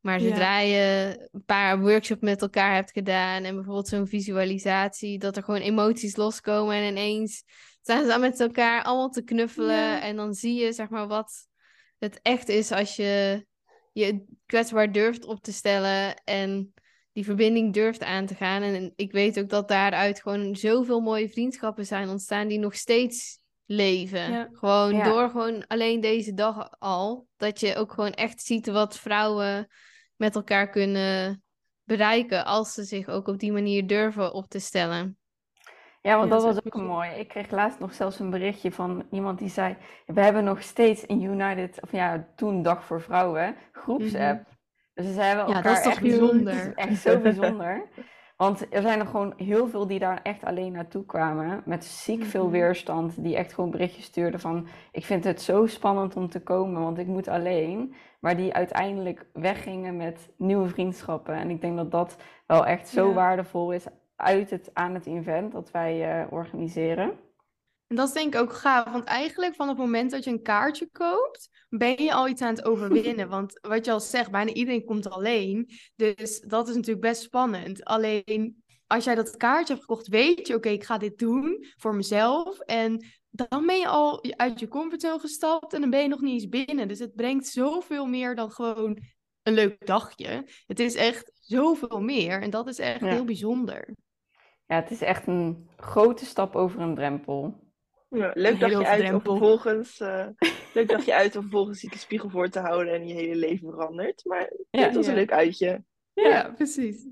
Maar 0.00 0.20
zodra 0.20 0.58
ja. 0.58 0.76
je 0.76 1.28
een 1.32 1.44
paar 1.44 1.80
workshops 1.80 2.20
met 2.20 2.42
elkaar 2.42 2.74
hebt 2.74 2.92
gedaan 2.92 3.44
en 3.44 3.54
bijvoorbeeld 3.54 3.88
zo'n 3.88 4.06
visualisatie, 4.06 5.18
dat 5.18 5.36
er 5.36 5.42
gewoon 5.42 5.60
emoties 5.60 6.16
loskomen 6.16 6.76
en 6.76 6.88
ineens 6.88 7.44
staan 7.82 8.02
ze 8.02 8.08
dan 8.08 8.20
met 8.20 8.40
elkaar 8.40 8.82
allemaal 8.82 9.10
te 9.10 9.22
knuffelen. 9.22 9.76
Ja. 9.76 10.02
En 10.02 10.16
dan 10.16 10.34
zie 10.34 10.54
je 10.54 10.72
zeg 10.72 10.88
maar 10.88 11.06
wat 11.06 11.46
het 11.98 12.20
echt 12.22 12.48
is 12.48 12.72
als 12.72 12.96
je 12.96 13.44
je 13.92 14.24
kwetsbaar 14.46 14.92
durft 14.92 15.24
op 15.24 15.42
te 15.42 15.52
stellen 15.52 16.22
en 16.24 16.72
die 17.18 17.26
verbinding 17.26 17.72
durft 17.72 18.02
aan 18.02 18.26
te 18.26 18.34
gaan. 18.34 18.62
En 18.62 18.92
ik 18.96 19.12
weet 19.12 19.38
ook 19.38 19.48
dat 19.48 19.68
daaruit 19.68 20.22
gewoon 20.22 20.56
zoveel 20.56 21.00
mooie 21.00 21.28
vriendschappen 21.28 21.86
zijn 21.86 22.08
ontstaan 22.08 22.48
die 22.48 22.58
nog 22.58 22.74
steeds 22.74 23.40
leven. 23.64 24.32
Ja. 24.32 24.48
Gewoon 24.52 24.94
ja. 24.94 25.04
door 25.04 25.30
gewoon 25.30 25.66
alleen 25.66 26.00
deze 26.00 26.34
dag 26.34 26.70
al. 26.78 27.26
Dat 27.36 27.60
je 27.60 27.76
ook 27.76 27.92
gewoon 27.92 28.12
echt 28.12 28.42
ziet 28.42 28.66
wat 28.66 28.98
vrouwen 28.98 29.68
met 30.16 30.34
elkaar 30.34 30.70
kunnen 30.70 31.42
bereiken 31.84 32.44
als 32.44 32.74
ze 32.74 32.84
zich 32.84 33.08
ook 33.08 33.28
op 33.28 33.38
die 33.38 33.52
manier 33.52 33.86
durven 33.86 34.32
op 34.32 34.48
te 34.48 34.58
stellen. 34.58 35.18
Ja, 36.02 36.16
want 36.16 36.30
dat 36.30 36.42
was 36.42 36.64
ook 36.64 36.76
mooi. 36.76 37.10
Ik 37.10 37.28
kreeg 37.28 37.50
laatst 37.50 37.78
nog 37.78 37.94
zelfs 37.94 38.18
een 38.18 38.30
berichtje 38.30 38.72
van 38.72 39.06
iemand 39.10 39.38
die 39.38 39.50
zei: 39.50 39.76
We 40.06 40.20
hebben 40.20 40.44
nog 40.44 40.62
steeds 40.62 41.06
in 41.06 41.22
United, 41.22 41.82
of 41.82 41.92
ja, 41.92 42.28
toen 42.36 42.62
Dag 42.62 42.84
voor 42.84 43.00
Vrouwen, 43.00 43.56
groepsapp. 43.72 44.38
Mm 44.38 44.56
dus 45.02 45.14
ze 45.14 45.20
hebben 45.20 45.44
elkaar 45.44 45.62
ja, 45.62 45.68
dat 45.68 45.76
is 45.76 45.82
toch 45.82 45.92
echt, 45.92 46.02
bijzonder. 46.02 46.72
echt 46.74 47.00
zo 47.00 47.18
bijzonder. 47.18 47.82
Want 48.36 48.66
er 48.74 48.82
zijn 48.82 49.00
er 49.00 49.06
gewoon 49.06 49.32
heel 49.36 49.68
veel 49.68 49.86
die 49.86 49.98
daar 49.98 50.20
echt 50.22 50.44
alleen 50.44 50.72
naartoe 50.72 51.04
kwamen. 51.06 51.62
Met 51.64 51.84
ziek 51.84 52.24
veel 52.24 52.42
Mhm. 52.42 52.52
weerstand. 52.52 53.22
Die 53.22 53.36
echt 53.36 53.52
gewoon 53.54 53.70
berichtjes 53.70 54.04
stuurden 54.04 54.40
van... 54.40 54.66
Ik 54.92 55.04
vind 55.04 55.24
het 55.24 55.42
zo 55.42 55.66
spannend 55.66 56.16
om 56.16 56.28
te 56.28 56.40
komen, 56.42 56.82
want 56.82 56.98
ik 56.98 57.06
moet 57.06 57.28
alleen. 57.28 57.94
Maar 58.20 58.36
die 58.36 58.54
uiteindelijk 58.54 59.26
weggingen 59.32 59.96
met 59.96 60.30
nieuwe 60.36 60.68
vriendschappen. 60.68 61.34
En 61.34 61.50
ik 61.50 61.60
denk 61.60 61.76
dat 61.76 61.90
dat 61.90 62.16
wel 62.46 62.66
echt 62.66 62.88
zo 62.88 63.08
Ja. 63.08 63.14
waardevol 63.14 63.72
is 63.72 63.84
uit 64.16 64.50
het, 64.50 64.70
aan 64.72 64.94
het 64.94 65.06
event 65.06 65.52
dat 65.52 65.70
wij 65.70 66.20
eh, 66.20 66.32
organiseren. 66.32 67.12
En 67.88 67.96
dat 67.96 68.08
is 68.08 68.14
denk 68.14 68.34
ik 68.34 68.40
ook 68.40 68.52
gaaf, 68.52 68.90
want 68.92 69.04
eigenlijk 69.04 69.54
van 69.54 69.68
het 69.68 69.76
moment 69.76 70.10
dat 70.10 70.24
je 70.24 70.30
een 70.30 70.42
kaartje 70.42 70.88
koopt, 70.92 71.48
ben 71.68 72.02
je 72.02 72.12
al 72.12 72.28
iets 72.28 72.42
aan 72.42 72.54
het 72.54 72.64
overwinnen. 72.64 73.28
Want 73.38 73.58
wat 73.60 73.84
je 73.84 73.92
al 73.92 74.00
zegt, 74.00 74.30
bijna 74.30 74.52
iedereen 74.52 74.84
komt 74.84 75.10
alleen. 75.10 75.70
Dus 75.96 76.40
dat 76.40 76.68
is 76.68 76.74
natuurlijk 76.74 77.06
best 77.06 77.22
spannend. 77.22 77.84
Alleen 77.84 78.62
als 78.86 79.04
jij 79.04 79.14
dat 79.14 79.36
kaartje 79.36 79.72
hebt 79.74 79.84
gekocht, 79.86 80.08
weet 80.08 80.46
je, 80.46 80.54
oké, 80.54 80.68
ik 80.68 80.84
ga 80.84 80.98
dit 80.98 81.18
doen 81.18 81.64
voor 81.76 81.94
mezelf. 81.94 82.58
En 82.58 83.04
dan 83.30 83.66
ben 83.66 83.78
je 83.78 83.86
al 83.88 84.24
uit 84.36 84.60
je 84.60 84.68
comfortzone 84.68 85.18
gestapt 85.18 85.72
en 85.72 85.80
dan 85.80 85.90
ben 85.90 86.02
je 86.02 86.08
nog 86.08 86.20
niet 86.20 86.32
eens 86.32 86.64
binnen. 86.66 86.88
Dus 86.88 86.98
het 86.98 87.14
brengt 87.14 87.46
zoveel 87.46 88.06
meer 88.06 88.34
dan 88.34 88.50
gewoon 88.50 88.98
een 89.42 89.54
leuk 89.54 89.86
dagje. 89.86 90.46
Het 90.66 90.80
is 90.80 90.94
echt 90.94 91.30
zoveel 91.40 92.00
meer 92.00 92.42
en 92.42 92.50
dat 92.50 92.68
is 92.68 92.78
echt 92.78 93.00
Ja. 93.00 93.06
heel 93.06 93.24
bijzonder. 93.24 93.94
Ja, 94.66 94.76
het 94.76 94.90
is 94.90 95.00
echt 95.00 95.26
een 95.26 95.68
grote 95.76 96.24
stap 96.24 96.56
over 96.56 96.80
een 96.80 96.94
drempel. 96.94 97.66
Ja, 98.08 98.30
leuk 98.34 98.52
Een 98.52 98.58
dagje 98.58 98.76
hele 98.76 98.86
uit 98.88 99.12
om 99.14 99.20
vervolgens, 99.20 100.00
eh, 100.00 100.26
leuk 100.74 100.88
dagje 100.88 101.14
uit 101.14 101.36
om 101.36 101.42
vervolgens 101.42 101.80
je 101.80 101.88
de 101.88 101.98
spiegel 101.98 102.30
voor 102.30 102.48
te 102.48 102.60
houden 102.60 102.94
en 102.94 103.08
je 103.08 103.14
hele 103.14 103.36
leven 103.36 103.70
verandert. 103.70 104.24
Maar 104.24 104.52
Ja. 104.70 104.80
het 104.84 104.94
was 104.94 105.06
een 105.06 105.14
leuk 105.14 105.32
uitje. 105.32 105.84
Ja, 106.14 106.52
precies. 106.56 107.06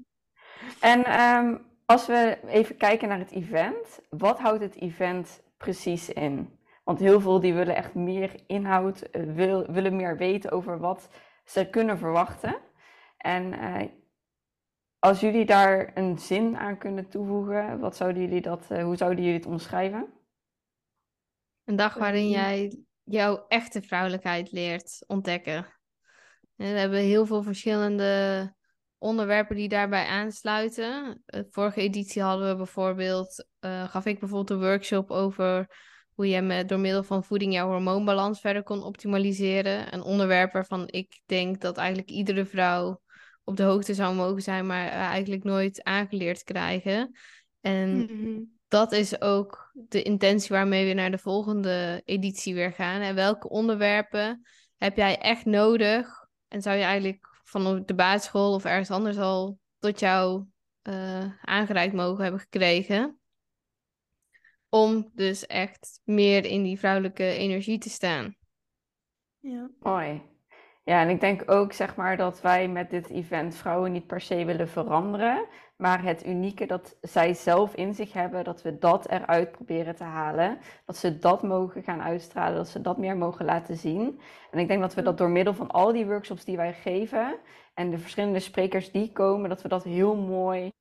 En 0.80 1.04
ehm, 1.04 1.56
als 1.86 2.06
we 2.06 2.38
even 2.46 2.76
kijken 2.76 3.08
naar 3.08 3.18
het 3.18 3.30
event, 3.30 4.00
wat 4.10 4.38
houdt 4.38 4.62
het 4.62 4.76
event 4.80 5.42
precies 5.56 6.08
in? 6.08 6.58
Want 6.84 6.98
heel 6.98 7.20
veel 7.20 7.40
die 7.40 7.54
willen 7.54 7.76
echt 7.76 7.94
meer 7.94 8.34
inhoud, 8.46 9.00
eh, 9.00 9.22
wil, 9.34 9.66
willen 9.72 9.96
meer 9.96 10.16
weten 10.16 10.50
over 10.50 10.78
wat 10.78 11.08
ze 11.44 11.70
kunnen 11.70 11.98
verwachten. 11.98 12.56
En 13.16 13.52
eh, 13.52 13.88
als 14.98 15.20
jullie 15.20 15.44
daar 15.46 15.90
een 15.94 16.18
zin 16.18 16.56
aan 16.56 16.78
kunnen 16.78 17.08
toevoegen, 17.08 17.78
wat 17.80 17.96
zouden 17.96 18.22
jullie 18.22 18.40
dat, 18.40 18.66
eh, 18.70 18.82
hoe 18.84 18.96
zouden 18.96 19.24
jullie 19.24 19.38
het 19.38 19.48
omschrijven? 19.48 20.06
Een 21.66 21.76
dag 21.76 21.94
waarin 21.94 22.28
jij 22.28 22.78
jouw 23.04 23.44
echte 23.48 23.82
vrouwelijkheid 23.82 24.52
leert 24.52 25.04
ontdekken. 25.06 25.66
En 26.56 26.72
we 26.72 26.78
hebben 26.78 26.98
heel 26.98 27.26
veel 27.26 27.42
verschillende 27.42 28.54
onderwerpen 28.98 29.56
die 29.56 29.68
daarbij 29.68 30.06
aansluiten. 30.06 31.22
De 31.26 31.46
vorige 31.50 31.80
editie 31.80 32.22
hadden 32.22 32.48
we 32.48 32.56
bijvoorbeeld, 32.56 33.46
eh, 33.58 33.88
gaf 33.88 34.06
ik 34.06 34.18
bijvoorbeeld 34.18 34.50
een 34.50 34.68
workshop 34.68 35.10
over 35.10 35.66
hoe 36.14 36.28
je 36.28 36.42
met, 36.42 36.68
door 36.68 36.78
middel 36.78 37.02
van 37.02 37.24
voeding 37.24 37.52
jouw 37.52 37.68
hormoonbalans 37.68 38.40
verder 38.40 38.62
kon 38.62 38.82
optimaliseren. 38.82 39.94
Een 39.94 40.02
onderwerp 40.02 40.52
waarvan 40.52 40.84
ik 40.86 41.20
denk 41.26 41.60
dat 41.60 41.76
eigenlijk 41.76 42.10
iedere 42.10 42.44
vrouw 42.44 43.00
op 43.44 43.56
de 43.56 43.62
hoogte 43.62 43.94
zou 43.94 44.14
mogen 44.14 44.42
zijn, 44.42 44.66
maar 44.66 44.86
eh, 44.86 44.92
eigenlijk 44.92 45.44
nooit 45.44 45.82
aangeleerd 45.82 46.42
krijgen. 46.42 47.18
En 47.60 47.96
Mhm. 47.96 48.42
Dat 48.68 48.92
is 48.92 49.20
ook 49.20 49.70
de 49.74 50.02
intentie 50.02 50.56
waarmee 50.56 50.86
we 50.86 50.92
naar 50.92 51.10
de 51.10 51.18
volgende 51.18 52.02
editie 52.04 52.54
weer 52.54 52.72
gaan. 52.72 53.00
En 53.00 53.14
welke 53.14 53.48
onderwerpen 53.48 54.46
heb 54.76 54.96
jij 54.96 55.18
echt 55.18 55.44
nodig? 55.44 56.26
En 56.48 56.62
zou 56.62 56.76
je 56.76 56.82
eigenlijk 56.82 57.26
van 57.44 57.82
de 57.84 57.94
basisschool 57.94 58.54
of 58.54 58.64
ergens 58.64 58.90
anders 58.90 59.18
al 59.18 59.58
tot 59.78 60.00
jou 60.00 60.44
eh, 60.82 61.24
aangereikt 61.40 61.94
mogen 61.94 62.22
hebben 62.22 62.40
gekregen? 62.40 63.18
Om 64.68 65.10
dus 65.14 65.46
echt 65.46 66.00
meer 66.04 66.44
in 66.44 66.62
die 66.62 66.78
vrouwelijke 66.78 67.24
energie 67.24 67.78
te 67.78 67.90
staan. 67.90 68.36
Ja. 69.38 69.70
Mooi. 69.78 70.22
Ja, 70.84 71.00
en 71.00 71.08
ik 71.08 71.20
denk 71.20 71.50
ook 71.50 71.72
zeg 71.72 71.96
maar 71.96 72.16
dat 72.16 72.40
wij 72.40 72.68
met 72.68 72.90
dit 72.90 73.10
event 73.10 73.54
vrouwen 73.54 73.92
niet 73.92 74.06
per 74.06 74.20
se 74.20 74.44
willen 74.44 74.68
veranderen, 74.68 75.48
maar 75.76 76.02
het 76.02 76.26
unieke 76.26 76.66
dat 76.66 76.96
zij 77.00 77.34
zelf 77.34 77.74
in 77.74 77.94
zich 77.94 78.12
hebben, 78.12 78.44
dat 78.44 78.62
we 78.62 78.78
dat 78.78 79.08
eruit 79.08 79.50
proberen 79.50 79.96
te 79.96 80.04
halen, 80.04 80.58
dat 80.84 80.96
ze 80.96 81.18
dat 81.18 81.42
mogen 81.42 81.82
gaan 81.82 82.02
uitstralen, 82.02 82.56
dat 82.56 82.68
ze 82.68 82.80
dat 82.80 82.98
meer 82.98 83.16
mogen 83.16 83.44
laten 83.44 83.76
zien. 83.76 84.20
En 84.50 84.58
ik 84.58 84.68
denk 84.68 84.80
dat 84.80 84.94
we 84.94 85.02
dat 85.02 85.18
door 85.18 85.30
middel 85.30 85.54
van 85.54 85.70
al 85.70 85.92
die 85.92 86.06
workshops 86.06 86.44
die 86.44 86.56
wij 86.56 86.72
geven 86.72 87.38
En 87.74 87.90
de 87.90 87.98
verschillende 87.98 88.40
sprekers 88.40 88.90
die 88.90 89.12
komen, 89.12 89.48
dat 89.48 89.62
we 89.62 89.68
dat 89.68 89.84
heel 89.84 90.16
mooi 90.16 90.72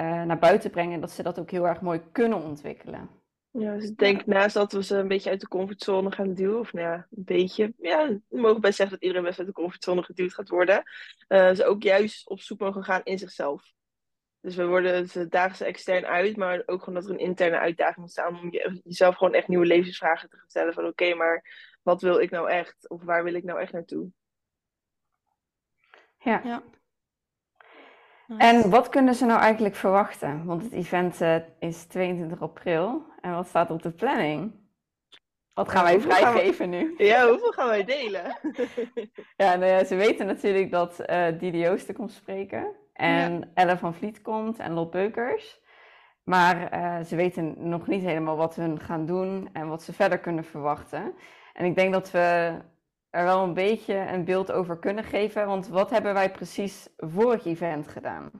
uh, 0.00 0.22
naar 0.22 0.38
buiten 0.38 0.70
brengen. 0.70 1.00
Dat 1.00 1.10
ze 1.10 1.22
dat 1.22 1.38
ook 1.38 1.50
heel 1.50 1.66
erg 1.66 1.80
mooi 1.80 2.00
kunnen 2.12 2.42
ontwikkelen. 2.42 3.08
Ja, 3.50 3.74
dus 3.74 3.84
ik 3.84 3.98
denk 3.98 4.26
naast 4.26 4.54
dat 4.54 4.72
we 4.72 4.82
ze 4.82 4.96
een 4.96 5.08
beetje 5.08 5.30
uit 5.30 5.40
de 5.40 5.48
comfortzone 5.48 6.12
gaan 6.12 6.34
duwen, 6.34 6.58
of 6.58 6.72
nou 6.72 6.86
ja, 6.86 6.94
een 6.94 7.24
beetje, 7.24 7.72
ja, 7.78 8.08
we 8.28 8.40
mogen 8.40 8.60
best 8.60 8.76
zeggen 8.76 8.96
dat 8.96 9.04
iedereen 9.04 9.26
best 9.26 9.38
uit 9.38 9.48
de 9.48 9.54
comfortzone 9.54 10.02
geduwd 10.02 10.34
gaat 10.34 10.48
worden, 10.48 10.82
uh, 11.28 11.52
ze 11.52 11.64
ook 11.64 11.82
juist 11.82 12.28
op 12.28 12.40
zoek 12.40 12.58
mogen 12.58 12.84
gaan 12.84 13.00
in 13.04 13.18
zichzelf. 13.18 13.72
Dus 14.40 14.56
we 14.56 14.66
worden, 14.66 15.08
ze 15.08 15.28
dagen 15.28 15.56
ze 15.56 15.64
extern 15.64 16.06
uit, 16.06 16.36
maar 16.36 16.62
ook 16.66 16.78
gewoon 16.78 16.94
dat 16.94 17.04
er 17.04 17.10
een 17.10 17.18
interne 17.26 17.58
uitdaging 17.58 17.96
moet 17.96 18.10
staan 18.10 18.40
om 18.40 18.50
je, 18.50 18.80
jezelf 18.84 19.16
gewoon 19.16 19.34
echt 19.34 19.48
nieuwe 19.48 19.66
levensvragen 19.66 20.28
te 20.30 20.36
gaan 20.36 20.48
stellen 20.48 20.72
van 20.72 20.86
oké, 20.86 21.14
maar 21.14 21.44
wat 21.82 22.02
wil 22.02 22.18
ik 22.18 22.30
nou 22.30 22.50
echt? 22.50 22.88
Of 22.88 23.02
waar 23.02 23.24
wil 23.24 23.34
ik 23.34 23.44
nou 23.44 23.60
echt 23.60 23.72
naartoe? 23.72 24.10
Ja. 26.18 26.40
ja. 26.44 26.62
En 28.36 28.70
wat 28.70 28.88
kunnen 28.88 29.14
ze 29.14 29.24
nou 29.24 29.40
eigenlijk 29.40 29.74
verwachten? 29.74 30.44
Want 30.44 30.62
het 30.62 30.72
event 30.72 31.20
uh, 31.20 31.36
is 31.58 31.84
22 31.84 32.42
april. 32.42 33.06
En 33.20 33.34
wat 33.34 33.46
staat 33.46 33.70
op 33.70 33.82
de 33.82 33.90
planning? 33.90 34.52
Wat 35.54 35.68
gaan 35.68 35.84
wij 35.84 36.00
vrijgeven 36.00 36.70
nu? 36.70 36.94
Ja, 36.96 37.28
hoeveel 37.28 37.52
gaan 37.52 37.68
wij 37.68 37.84
delen? 37.84 38.38
ja, 39.36 39.56
nou 39.56 39.72
ja, 39.72 39.84
ze 39.84 39.94
weten 39.94 40.26
natuurlijk 40.26 40.70
dat 40.70 41.00
uh, 41.10 41.26
Didi 41.38 41.58
Joosten 41.58 41.94
komt 41.94 42.12
spreken. 42.12 42.76
En 42.98 43.38
ja. 43.38 43.48
Elle 43.54 43.78
van 43.78 43.94
Vliet 43.94 44.22
komt 44.22 44.58
en 44.58 44.72
Lot 44.72 44.90
Beukers. 44.90 45.60
Maar 46.24 46.74
uh, 46.74 47.04
ze 47.04 47.16
weten 47.16 47.68
nog 47.68 47.86
niet 47.86 48.02
helemaal 48.02 48.36
wat 48.36 48.54
hun 48.54 48.80
gaan 48.80 49.06
doen 49.06 49.48
en 49.52 49.68
wat 49.68 49.82
ze 49.82 49.92
verder 49.92 50.18
kunnen 50.18 50.44
verwachten. 50.44 51.14
En 51.52 51.64
ik 51.64 51.74
denk 51.74 51.92
dat 51.92 52.10
we 52.10 52.58
er 53.10 53.24
wel 53.24 53.42
een 53.42 53.54
beetje 53.54 53.94
een 53.94 54.24
beeld 54.24 54.52
over 54.52 54.78
kunnen 54.78 55.04
geven. 55.04 55.46
Want 55.46 55.68
wat 55.68 55.90
hebben 55.90 56.14
wij 56.14 56.30
precies 56.30 56.88
vorig 56.96 57.44
event 57.44 57.88
gedaan? 57.88 58.30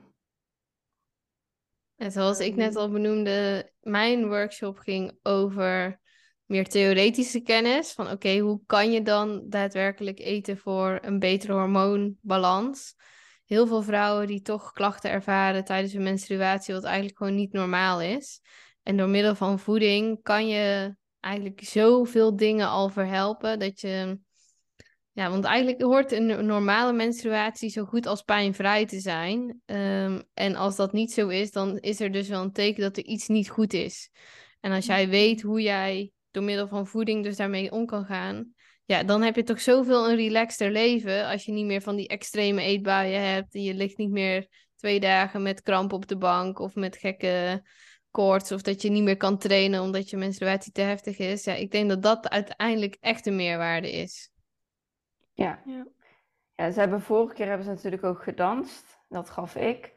En 1.95 2.11
zoals 2.11 2.39
ik 2.39 2.55
net 2.55 2.75
al 2.75 2.91
benoemde, 2.91 3.71
mijn 3.81 4.27
workshop 4.27 4.77
ging 4.77 5.19
over 5.23 5.99
meer 6.45 6.67
theoretische 6.67 7.41
kennis. 7.41 7.93
Van 7.93 8.11
oké, 8.11 8.37
hoe 8.37 8.61
kan 8.65 8.91
je 8.91 9.01
dan 9.01 9.43
daadwerkelijk 9.49 10.19
eten 10.19 10.57
voor 10.57 10.99
een 11.01 11.19
betere 11.19 11.53
hormoonbalans? 11.53 12.95
Heel 13.49 13.67
veel 13.67 13.81
vrouwen 13.81 14.27
die 14.27 14.41
toch 14.41 14.71
klachten 14.71 15.11
ervaren 15.11 15.65
tijdens 15.65 15.93
hun 15.93 16.03
menstruatie, 16.03 16.73
wat 16.73 16.83
eigenlijk 16.83 17.17
gewoon 17.17 17.35
niet 17.35 17.51
normaal 17.51 18.01
is. 18.01 18.41
En 18.83 18.97
door 18.97 19.09
middel 19.09 19.35
van 19.35 19.59
voeding 19.59 20.21
kan 20.21 20.47
je 20.47 20.95
eigenlijk 21.19 21.63
zoveel 21.63 22.35
dingen 22.35 22.67
al 22.67 22.89
verhelpen 22.89 23.59
dat 23.59 23.81
je 23.81 24.19
ja, 25.11 25.29
want 25.29 25.43
eigenlijk 25.43 25.81
hoort 25.81 26.11
een 26.11 26.45
normale 26.45 26.93
menstruatie 26.93 27.69
zo 27.69 27.85
goed 27.85 28.05
als 28.05 28.21
pijnvrij 28.21 28.85
te 28.85 28.99
zijn. 28.99 29.61
Ehm, 29.65 30.21
en 30.33 30.55
als 30.55 30.75
dat 30.75 30.93
niet 30.93 31.11
zo 31.11 31.27
is, 31.27 31.51
dan 31.51 31.77
is 31.77 31.99
er 31.99 32.11
dus 32.11 32.27
wel 32.27 32.41
een 32.41 32.51
teken 32.51 32.81
dat 32.81 32.97
er 32.97 33.05
iets 33.05 33.27
niet 33.27 33.49
goed 33.49 33.73
is. 33.73 34.09
En 34.59 34.71
als 34.71 34.85
jij 34.85 35.09
weet 35.09 35.41
hoe 35.41 35.61
jij 35.61 36.11
door 36.31 36.43
middel 36.43 36.67
van 36.67 36.87
voeding 36.87 37.23
dus 37.23 37.37
daarmee 37.37 37.71
om 37.71 37.85
kan 37.85 38.05
gaan, 38.05 38.53
ja, 38.89 39.03
dan 39.03 39.21
heb 39.21 39.35
je 39.35 39.43
toch 39.43 39.61
zoveel 39.61 40.09
een 40.09 40.15
relaxter 40.15 40.71
leven 40.71 41.27
als 41.27 41.45
je 41.45 41.51
niet 41.51 41.65
meer 41.65 41.81
van 41.81 41.95
die 41.95 42.07
extreme 42.07 42.61
eetbuien 42.61 43.21
hebt. 43.21 43.53
En 43.53 43.63
je 43.63 43.73
ligt 43.73 43.97
niet 43.97 44.09
meer 44.09 44.47
twee 44.75 44.99
dagen 44.99 45.41
met 45.41 45.61
kramp 45.61 45.93
op 45.93 46.07
de 46.07 46.17
bank 46.17 46.59
of 46.59 46.75
met 46.75 46.97
gekke 46.97 47.63
koorts 48.11 48.51
of 48.51 48.61
dat 48.61 48.81
je 48.81 48.89
niet 48.89 49.03
meer 49.03 49.17
kan 49.17 49.37
trainen 49.37 49.81
omdat 49.81 50.09
je 50.09 50.17
menstruatie 50.17 50.71
te 50.71 50.81
heftig 50.81 51.17
is. 51.17 51.43
Ja, 51.43 51.53
ik 51.53 51.71
denk 51.71 51.89
dat 51.89 52.01
dat 52.01 52.29
uiteindelijk 52.29 52.97
echt 52.99 53.25
een 53.25 53.35
meerwaarde 53.35 53.91
is. 53.91 54.31
Ja. 55.33 55.61
ja. 55.65 55.87
ja. 56.55 56.71
ze 56.71 56.79
hebben 56.79 57.01
vorige 57.01 57.33
keer 57.33 57.47
hebben 57.47 57.65
ze 57.65 57.71
natuurlijk 57.71 58.03
ook 58.03 58.23
gedanst. 58.23 58.97
Dat 59.09 59.29
gaf 59.29 59.55
ik. 59.55 59.93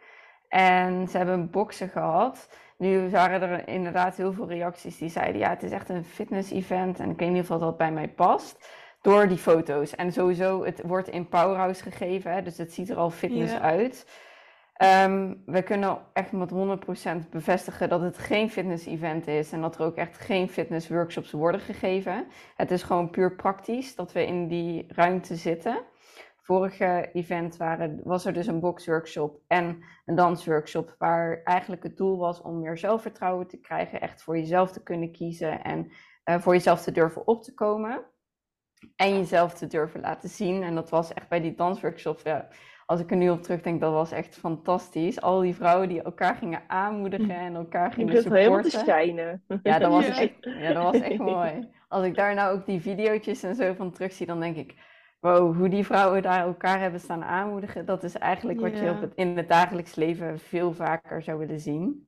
En 0.49 1.09
ze 1.09 1.17
hebben 1.17 1.51
boksen 1.51 1.89
gehad. 1.89 2.49
Nu 2.83 3.11
waren 3.11 3.43
er 3.43 3.69
inderdaad 3.69 4.17
heel 4.17 4.33
veel 4.33 4.49
reacties 4.49 4.99
die 4.99 5.09
zeiden: 5.09 5.41
ja, 5.41 5.49
het 5.49 5.63
is 5.63 5.71
echt 5.71 5.89
een 5.89 6.05
fitness-event. 6.05 7.01
En 7.01 7.11
ik 7.11 7.19
weet 7.19 7.31
niet 7.31 7.51
of 7.51 7.59
dat 7.59 7.77
bij 7.77 7.93
mij 7.93 8.09
past. 8.09 8.69
Door 9.01 9.29
die 9.29 9.39
foto's. 9.39 9.95
En 9.95 10.13
sowieso, 10.13 10.65
het 10.65 10.83
wordt 10.85 11.09
in 11.09 11.29
Powerhouse 11.29 11.83
gegeven. 11.83 12.33
Hè, 12.33 12.43
dus 12.43 12.59
het 12.59 12.73
ziet 12.73 12.91
er 12.91 12.97
al 12.97 13.11
fitness 13.11 13.55
uit. 13.55 14.07
Um, 15.05 15.43
we 15.47 15.63
kunnen 15.63 15.99
echt 16.13 16.33
met 16.33 16.53
100% 17.27 17.29
bevestigen 17.31 17.89
dat 17.89 18.01
het 18.01 18.19
geen 18.19 18.51
fitness-event 18.51 19.27
is 19.27 19.53
en 19.53 19.61
dat 19.61 19.75
er 19.75 19.85
ook 19.85 19.97
echt 19.97 20.19
geen 20.19 20.49
fitness-workshops 20.49 21.31
worden 21.31 21.61
gegeven. 21.61 22.27
Het 22.57 22.71
is 22.71 22.83
gewoon 22.83 23.11
puur 23.11 23.35
praktisch 23.35 23.95
dat 23.95 24.13
we 24.13 24.27
in 24.27 24.49
die 24.49 24.85
ruimte 24.89 25.37
zitten. 25.37 25.83
Vorige 26.43 27.11
event 27.13 27.57
waren, 27.57 28.01
was 28.05 28.25
er 28.25 28.33
dus 28.33 28.47
een 28.47 28.61
boxworkshop 28.61 29.41
en 29.47 29.85
een 30.05 30.15
dansworkshop, 30.15 30.95
waar 30.99 31.43
eigenlijk 31.43 31.83
het 31.83 31.97
doel 31.97 32.19
was 32.19 32.41
om 32.41 32.61
meer 32.61 32.79
zelfvertrouwen 32.79 33.47
te 33.47 33.61
krijgen, 33.61 34.01
echt 34.01 34.23
voor 34.23 34.39
jezelf 34.39 34.73
te 34.73 34.83
kunnen 34.83 35.13
kiezen 35.13 35.63
en 35.63 35.93
uh, 36.25 36.39
voor 36.39 36.53
jezelf 36.53 36.83
te 36.83 36.93
durven 36.93 37.27
op 37.27 37.43
te 37.43 37.55
komen. 37.55 38.05
En 38.97 39.17
jezelf 39.17 39.55
te 39.55 39.67
durven 39.67 40.01
laten 40.01 40.29
zien. 40.29 40.63
En 40.63 40.75
dat 40.75 40.91
was 40.91 41.13
echt 41.13 41.29
bij 41.29 41.41
die 41.41 41.55
dansworkshop. 41.55 42.21
Ja, 42.25 42.49
als 42.87 43.01
ik 43.01 43.11
er 43.11 43.17
nu 43.17 43.31
op 43.31 43.43
terugdenk, 43.43 43.81
dat 43.81 43.93
was 43.93 44.13
echt 44.13 44.37
fantastisch. 44.37 45.21
Al 45.21 45.41
die 45.41 45.55
vrouwen 45.55 45.89
die 45.89 46.03
elkaar 46.03 46.35
gingen 46.35 46.63
aanmoedigen 46.67 47.37
en 47.37 47.55
elkaar 47.55 47.93
gingen 47.93 48.17
supporten. 48.17 48.39
helemaal 48.39 48.63
te 48.63 48.71
schijnen. 48.71 49.45
Ja, 49.63 49.79
dat 49.79 49.91
was, 49.91 50.09
Echt, 50.19 50.35
ja, 50.41 50.73
dat 50.73 50.83
was 50.83 51.01
echt 51.01 51.19
mooi. 51.19 51.69
Als 51.89 52.05
ik 52.05 52.15
daar 52.15 52.35
nou 52.35 52.59
ook 52.59 52.67
die 52.67 52.81
video's 52.81 53.43
en 53.43 53.55
zo 53.55 53.75
van 53.75 53.93
terugzie, 53.93 54.27
dan 54.27 54.41
denk 54.41 54.57
ik... 54.57 54.91
Wow, 55.23 55.57
hoe 55.57 55.69
die 55.69 55.85
vrouwen 55.85 56.23
daar 56.23 56.47
elkaar 56.47 56.81
hebben 56.81 57.01
staan 57.01 57.25
aanmoedigen, 57.25 57.87
dat 57.87 58.05
is 58.05 58.19
eigenlijk 58.19 58.61
wat 58.61 58.79
je 58.79 58.91
op 58.91 59.01
het, 59.01 59.15
in 59.15 59.37
het 59.37 59.49
dagelijks 59.49 59.95
leven 59.95 60.39
veel 60.39 60.73
vaker 60.73 61.23
zou 61.23 61.39
willen 61.39 61.61
zien. 61.61 62.07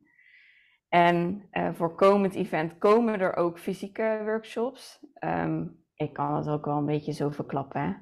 En 0.88 1.49
uh, 1.52 1.68
voor 1.73 1.94
komend 1.94 2.35
event 2.35 2.78
komen 2.78 3.21
er 3.21 3.37
ook 3.37 3.59
fysieke 3.59 4.21
workshops. 4.25 5.00
Um, 5.25 5.85
ik 5.94 6.12
kan 6.12 6.35
het 6.35 6.49
ook 6.49 6.64
wel 6.64 6.76
een 6.76 6.87
beetje 6.87 7.12
zo 7.12 7.30
verklappen. 7.30 7.80
Hè? 7.80 7.92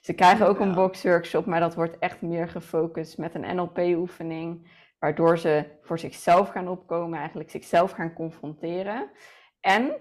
Ze 0.00 0.12
krijgen 0.12 0.48
ook 0.48 0.60
een 0.60 0.74
boxworkshop, 0.74 1.46
maar 1.46 1.60
dat 1.60 1.74
wordt 1.74 1.98
echt 1.98 2.20
meer 2.20 2.48
gefocust 2.48 3.18
met 3.18 3.34
een 3.34 3.56
NLP-oefening, 3.56 4.70
waardoor 4.98 5.38
ze 5.38 5.78
voor 5.82 5.98
zichzelf 5.98 6.48
gaan 6.48 6.68
opkomen, 6.68 7.18
eigenlijk 7.18 7.50
zichzelf 7.50 7.90
gaan 7.90 8.12
confronteren. 8.12 9.10
En 9.60 9.96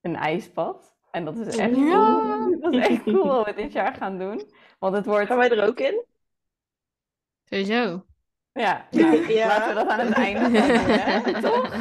een 0.00 0.16
ijsbad. 0.16 0.96
En 1.10 1.24
dat 1.24 1.36
is 1.36 1.56
echt 1.56 1.72
cool. 1.72 2.45
Dat 2.70 2.80
is 2.80 2.88
echt 2.88 3.02
cool 3.02 3.26
wat 3.36 3.46
we 3.46 3.54
dit 3.54 3.72
jaar 3.72 3.94
gaan 3.94 4.18
doen. 4.18 4.50
Want 4.78 4.96
het 4.96 5.06
wordt... 5.06 5.26
Gaan 5.26 5.36
wij 5.36 5.50
er 5.50 5.66
ook 5.66 5.80
in? 5.80 6.04
Sowieso. 7.44 8.04
Ja, 8.52 8.86
nou, 8.90 9.32
ja. 9.32 9.46
laten 9.58 9.68
we 9.68 9.74
dat 9.74 9.88
aan 9.88 10.06
het 10.06 10.14
einde 10.14 10.42
doen, 10.42 10.52
hè? 10.54 11.32
toch? 11.50 11.74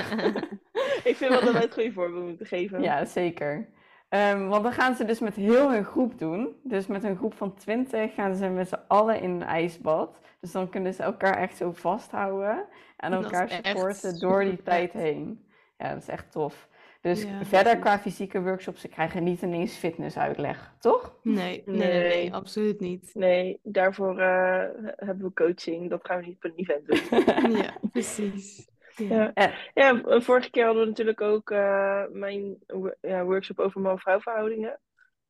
Ik 1.03 1.15
vind 1.15 1.31
wel 1.31 1.41
dat 1.41 1.51
wij 1.51 1.61
het 1.61 1.73
goede 1.73 1.91
voorbeeld 1.91 2.23
moeten 2.23 2.45
geven. 2.45 2.81
Ja, 2.81 3.05
zeker. 3.05 3.69
Um, 4.09 4.47
want 4.47 4.63
dan 4.63 4.73
gaan 4.73 4.95
ze 4.95 5.05
dus 5.05 5.19
met 5.19 5.35
heel 5.35 5.71
hun 5.71 5.85
groep 5.85 6.19
doen. 6.19 6.55
Dus 6.63 6.87
met 6.87 7.03
een 7.03 7.17
groep 7.17 7.33
van 7.33 7.55
20 7.55 8.13
gaan 8.13 8.35
ze 8.35 8.47
met 8.47 8.67
z'n 8.67 8.79
allen 8.87 9.21
in 9.21 9.29
een 9.29 9.43
ijsbad. 9.43 10.19
Dus 10.39 10.51
dan 10.51 10.69
kunnen 10.69 10.93
ze 10.93 11.03
elkaar 11.03 11.37
echt 11.37 11.57
zo 11.57 11.71
vasthouden 11.71 12.65
en 12.97 13.13
elkaar 13.13 13.49
supporten 13.49 14.19
door 14.19 14.43
die 14.43 14.63
tijd 14.63 14.93
heen. 14.93 15.45
Ja, 15.77 15.93
dat 15.93 16.01
is 16.01 16.07
echt 16.07 16.31
tof. 16.31 16.67
Dus 17.05 17.25
verder 17.43 17.79
qua 17.79 17.99
fysieke 17.99 18.41
workshops, 18.41 18.81
ze 18.81 18.87
krijgen 18.87 19.23
niet 19.23 19.41
ineens 19.41 19.75
fitnessuitleg, 19.75 20.73
toch? 20.79 21.15
Nee, 21.21 21.63
nee, 21.65 21.77
nee, 21.77 22.33
absoluut 22.33 22.79
niet. 22.79 23.11
Nee, 23.13 23.59
daarvoor 23.63 24.19
uh, 24.19 24.63
hebben 24.95 25.25
we 25.25 25.33
coaching. 25.33 25.89
Dat 25.89 26.05
gaan 26.05 26.19
we 26.19 26.25
niet 26.25 26.35
op 26.35 26.43
een 26.43 26.53
event 26.55 26.87
doen. 26.87 27.57
ja, 27.63 27.77
precies. 27.91 28.67
Ja. 28.95 29.33
ja, 29.73 30.01
vorige 30.21 30.49
keer 30.49 30.65
hadden 30.65 30.83
we 30.83 30.89
natuurlijk 30.89 31.21
ook 31.21 31.49
uh, 31.49 32.03
mijn 32.11 32.57
ja, 33.01 33.23
workshop 33.23 33.59
over 33.59 33.81
man-vrouw 33.81 34.19
verhoudingen. 34.19 34.79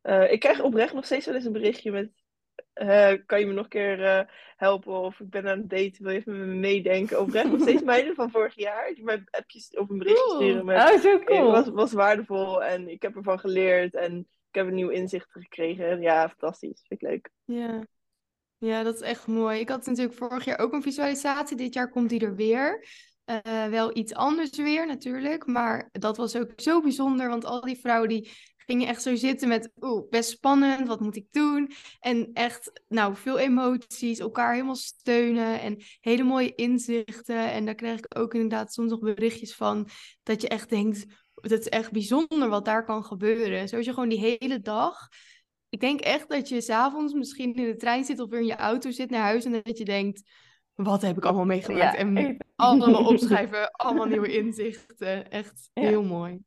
Uh, 0.04 0.32
ik 0.32 0.40
krijg 0.40 0.62
oprecht 0.62 0.94
nog 0.94 1.06
steeds 1.06 1.26
wel 1.26 1.36
eens 1.36 1.46
een 1.46 1.52
berichtje 1.52 1.92
met... 1.92 2.10
Uh, 2.82 3.14
kan 3.26 3.40
je 3.40 3.46
me 3.46 3.54
nog 3.54 3.64
een 3.64 3.70
keer 3.70 4.30
helpen? 4.58 4.94
Of 4.94 5.20
ik 5.20 5.30
ben 5.30 5.48
aan 5.48 5.58
het 5.58 5.70
daten, 5.70 6.04
wil 6.04 6.12
je 6.12 6.18
even 6.18 6.40
met 6.40 6.48
me 6.48 6.54
meedenken? 6.54 7.20
Oprecht 7.20 7.52
nog 7.52 7.62
steeds 7.62 7.84
meiden 7.84 8.16
van 8.16 8.32
vorig 8.32 8.56
jaar. 8.56 8.94
Die 8.94 9.04
mij 9.04 9.24
appjes 9.32 9.70
of 9.70 9.90
een 9.90 9.98
berichtje 9.98 10.36
sturen 10.36 10.66
met... 10.66 10.78
Oh, 10.78 11.00
zo 11.00 11.20
cool. 11.20 11.54
Het 11.54 11.66
was, 11.66 11.74
was 11.74 11.92
waardevol 11.92 12.64
en 12.64 12.90
ik 12.90 13.02
heb 13.02 13.16
ervan 13.16 13.40
geleerd. 13.40 13.96
En 13.96 14.20
ik 14.20 14.56
heb 14.56 14.68
een 14.68 14.74
nieuw 14.74 14.90
inzicht 14.90 15.32
gekregen. 15.32 16.02
Ja, 16.02 16.30
fantastisch. 16.30 16.84
Vind 16.88 17.02
ik 17.02 17.10
leuk. 17.10 17.30
Ja. 17.46 17.86
Ja, 18.58 18.84
dat 18.84 18.96
is 18.96 19.02
echt 19.02 19.28
mooi. 19.28 19.60
Ik 19.60 19.70
had 19.70 19.86
natuurlijk 19.86 20.18
vorig 20.18 20.46
jaar 20.46 20.60
ook 20.60 20.74
een 20.74 20.82
visualisatie. 20.82 21.58
Dit 21.58 21.74
jaar 21.74 21.90
komt 21.90 22.10
die 22.10 22.26
er 22.26 22.36
weer. 22.36 22.88
Uh, 23.46 23.66
wel 23.66 23.98
iets 23.98 24.14
anders 24.14 24.58
weer 24.58 24.88
natuurlijk, 24.88 25.46
maar 25.46 25.90
dat 25.92 26.18
was 26.18 26.36
ook 26.36 26.52
zo 26.56 26.82
bijzonder, 26.82 27.30
want 27.30 27.46
al 27.46 27.62
die 27.62 27.80
vrouwen 27.80 28.10
die 28.10 28.32
gingen 28.66 28.88
echt 28.88 29.02
zo 29.02 29.16
zitten 29.16 29.48
met, 29.48 29.72
oeh, 29.80 30.10
best 30.10 30.30
spannend, 30.30 30.88
wat 30.88 31.00
moet 31.00 31.16
ik 31.16 31.28
doen? 31.32 31.72
En 32.00 32.30
echt, 32.34 32.82
nou, 32.88 33.16
veel 33.16 33.38
emoties, 33.38 34.20
elkaar 34.20 34.52
helemaal 34.54 34.76
steunen 34.76 35.62
en 35.62 35.78
hele 36.00 36.24
mooie 36.24 36.56
inzichten. 36.56 37.52
En 37.52 37.66
daar 37.66 37.76
kreeg 37.76 37.98
ik 37.98 38.20
ook 38.20 38.34
inderdaad 38.34 38.74
soms 38.74 38.90
nog 38.90 39.00
berichtjes 39.00 39.56
van, 39.56 39.88
dat 40.24 40.42
je 40.42 40.48
echt 40.48 40.70
denkt, 40.70 41.06
dat 41.34 41.60
is 41.60 41.70
echt 41.70 41.92
bijzonder 41.92 42.50
wat 42.50 42.66
daar 42.66 42.86
kan 42.86 43.04
gebeuren. 43.04 43.68
Zoals 43.68 43.86
je 43.86 43.94
gewoon 43.94 44.10
die 44.10 44.38
hele 44.40 44.60
dag 44.60 45.08
ik 45.70 45.82
denk 45.82 46.00
echt 46.00 46.30
dat 46.30 46.50
je 46.50 46.62
s'avonds 46.62 47.14
misschien 47.14 47.56
in 47.56 47.66
de 47.66 47.76
trein 47.76 48.04
zit 48.04 48.20
of 48.20 48.32
in 48.32 48.46
je 48.46 48.56
auto 48.56 48.92
zit 48.92 49.10
naar 49.10 49.22
huis 49.22 49.46
en 49.46 49.62
dat 49.64 49.78
je 49.78 49.86
denkt, 49.86 50.24
wat 50.76 51.02
heb 51.02 51.18
ik 51.18 51.26
allemaal 51.26 51.46
meegemaakt? 51.46 51.82
Ja, 51.82 51.96
en 51.96 52.38
allemaal 52.56 53.06
opschrijven, 53.06 53.72
allemaal 53.72 54.06
nieuwe 54.06 54.38
inzichten. 54.38 55.30
Echt 55.30 55.70
Ja. 55.74 55.82
heel 55.82 56.04
mooi. 56.04 56.40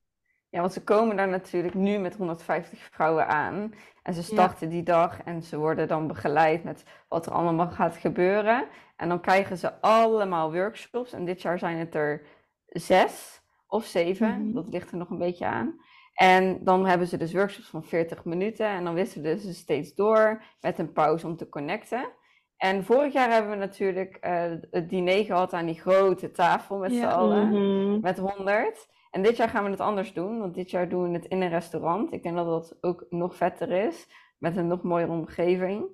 Ja, 0.51 0.61
want 0.61 0.73
ze 0.73 0.85
komen 0.85 1.17
daar 1.17 1.29
natuurlijk 1.29 1.75
nu 1.75 1.99
met 1.99 2.17
150 2.17 2.89
vrouwen 2.93 3.27
aan. 3.29 3.75
En 4.03 4.15
ze 4.15 4.23
starten 4.23 4.69
die 4.69 4.83
dag 4.83 5.23
en 5.23 5.43
ze 5.43 5.59
worden 5.59 5.89
dan 5.89 6.07
begeleid 6.07 6.65
met 6.65 6.85
wat 7.09 7.27
er 7.27 7.33
allemaal 7.33 7.69
gaat 7.71 7.97
gebeuren. 7.97 8.67
En 8.97 9.09
dan 9.09 9.21
krijgen 9.21 9.57
ze 9.59 9.81
allemaal 9.81 10.53
workshops. 10.53 11.13
En 11.13 11.25
dit 11.25 11.43
jaar 11.43 11.59
zijn 11.59 11.79
het 11.79 11.95
er 11.95 12.23
zes 12.67 13.43
of 13.67 13.85
zeven. 13.85 14.43
Mhm. 14.45 14.53
Dat 14.55 14.69
ligt 14.69 14.91
er 14.91 14.97
nog 14.97 15.11
een 15.11 15.19
beetje 15.19 15.47
aan. 15.47 15.81
En 16.15 16.65
dan 16.65 16.87
hebben 16.87 17.07
ze 17.07 17.17
dus 17.17 17.33
workshops 17.33 17.69
van 17.69 17.85
40 17.85 18.25
minuten. 18.25 18.67
En 18.67 18.85
dan 18.85 18.95
wisselen 18.95 19.39
ze 19.39 19.55
steeds 19.55 19.95
door 19.95 20.43
met 20.61 20.79
een 20.79 20.93
pauze 20.93 21.27
om 21.27 21.37
te 21.37 21.49
connecten. 21.49 22.09
En 22.57 22.85
vorig 22.85 23.13
jaar 23.13 23.31
hebben 23.31 23.51
we 23.51 23.57
natuurlijk 23.57 24.17
eh, 24.17 24.43
het 24.71 24.89
diner 24.89 25.25
gehad 25.25 25.53
aan 25.53 25.67
die 25.67 25.81
grote 25.81 26.31
tafel 26.31 26.79
met 26.79 26.93
Ja. 26.93 26.99
z'n 26.99 27.17
allen 27.17 27.49
Mhm. 27.49 28.01
met 28.01 28.19
100. 28.19 28.89
En 29.11 29.23
dit 29.23 29.37
jaar 29.37 29.49
gaan 29.49 29.65
we 29.65 29.71
het 29.71 29.81
anders 29.81 30.13
doen, 30.13 30.39
want 30.39 30.55
dit 30.55 30.71
jaar 30.71 30.89
doen 30.89 31.03
we 31.11 31.17
het 31.17 31.27
in 31.27 31.41
een 31.43 31.49
restaurant. 31.49 32.13
Ik 32.13 32.23
denk 32.23 32.37
dat 32.37 32.47
dat 32.47 32.77
ook 32.81 33.07
nog 33.11 33.37
vetter 33.37 33.71
is, 33.71 34.07
met 34.39 34.57
een 34.57 34.67
nog 34.67 34.83
mooiere 34.83 35.13
omgeving, 35.13 35.87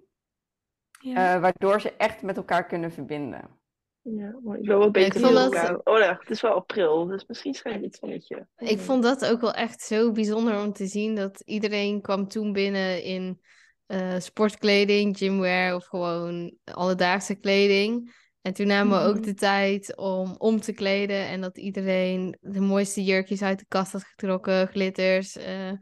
Ja. 1.00 1.34
eh, 1.34 1.40
waardoor 1.40 1.80
ze 1.80 1.92
echt 1.96 2.22
met 2.22 2.36
elkaar 2.36 2.66
kunnen 2.66 2.92
verbinden. 2.92 3.58
Ja, 4.00 4.38
maar 4.42 4.58
ik 4.58 4.66
wil 4.66 4.78
wel 4.78 4.90
beter 4.90 5.20
met 5.20 5.32
dat- 5.32 5.54
elkaar. 5.54 5.80
Oh 5.84 5.98
nee, 5.98 6.08
het 6.08 6.30
is 6.30 6.40
wel 6.40 6.52
april, 6.54 7.06
dus 7.06 7.26
misschien 7.26 7.54
schijnt 7.54 7.84
het 7.84 7.96
zonnetje. 7.96 8.46
Ik 8.56 8.78
vond 8.78 9.02
dat 9.02 9.26
ook 9.26 9.40
wel 9.40 9.52
echt 9.52 9.80
zo 9.80 10.12
bijzonder 10.12 10.60
om 10.64 10.72
te 10.72 10.86
zien 10.86 11.14
dat 11.14 11.40
iedereen 11.40 12.00
kwam 12.00 12.28
toen 12.28 12.52
binnen 12.52 13.02
in 13.02 13.40
eh, 13.86 14.18
sportkleding, 14.18 15.18
gymwear 15.18 15.74
of 15.74 15.84
gewoon 15.86 16.56
alledaagse 16.64 17.34
kleding. 17.34 18.22
En 18.44 18.52
toen 18.52 18.66
namen 18.66 18.98
we 19.00 19.06
ook 19.08 19.14
Mhm. 19.14 19.24
de 19.24 19.34
tijd 19.34 19.96
om 19.96 20.34
om 20.38 20.60
te 20.60 20.72
kleden 20.72 21.26
en 21.26 21.40
dat 21.40 21.58
iedereen 21.58 22.36
de 22.40 22.60
mooiste 22.60 23.04
jurkjes 23.04 23.42
uit 23.42 23.58
de 23.58 23.64
kast 23.68 23.92
had 23.92 24.04
getrokken, 24.04 24.68
glitters, 24.68 25.36
eh, 25.36 25.72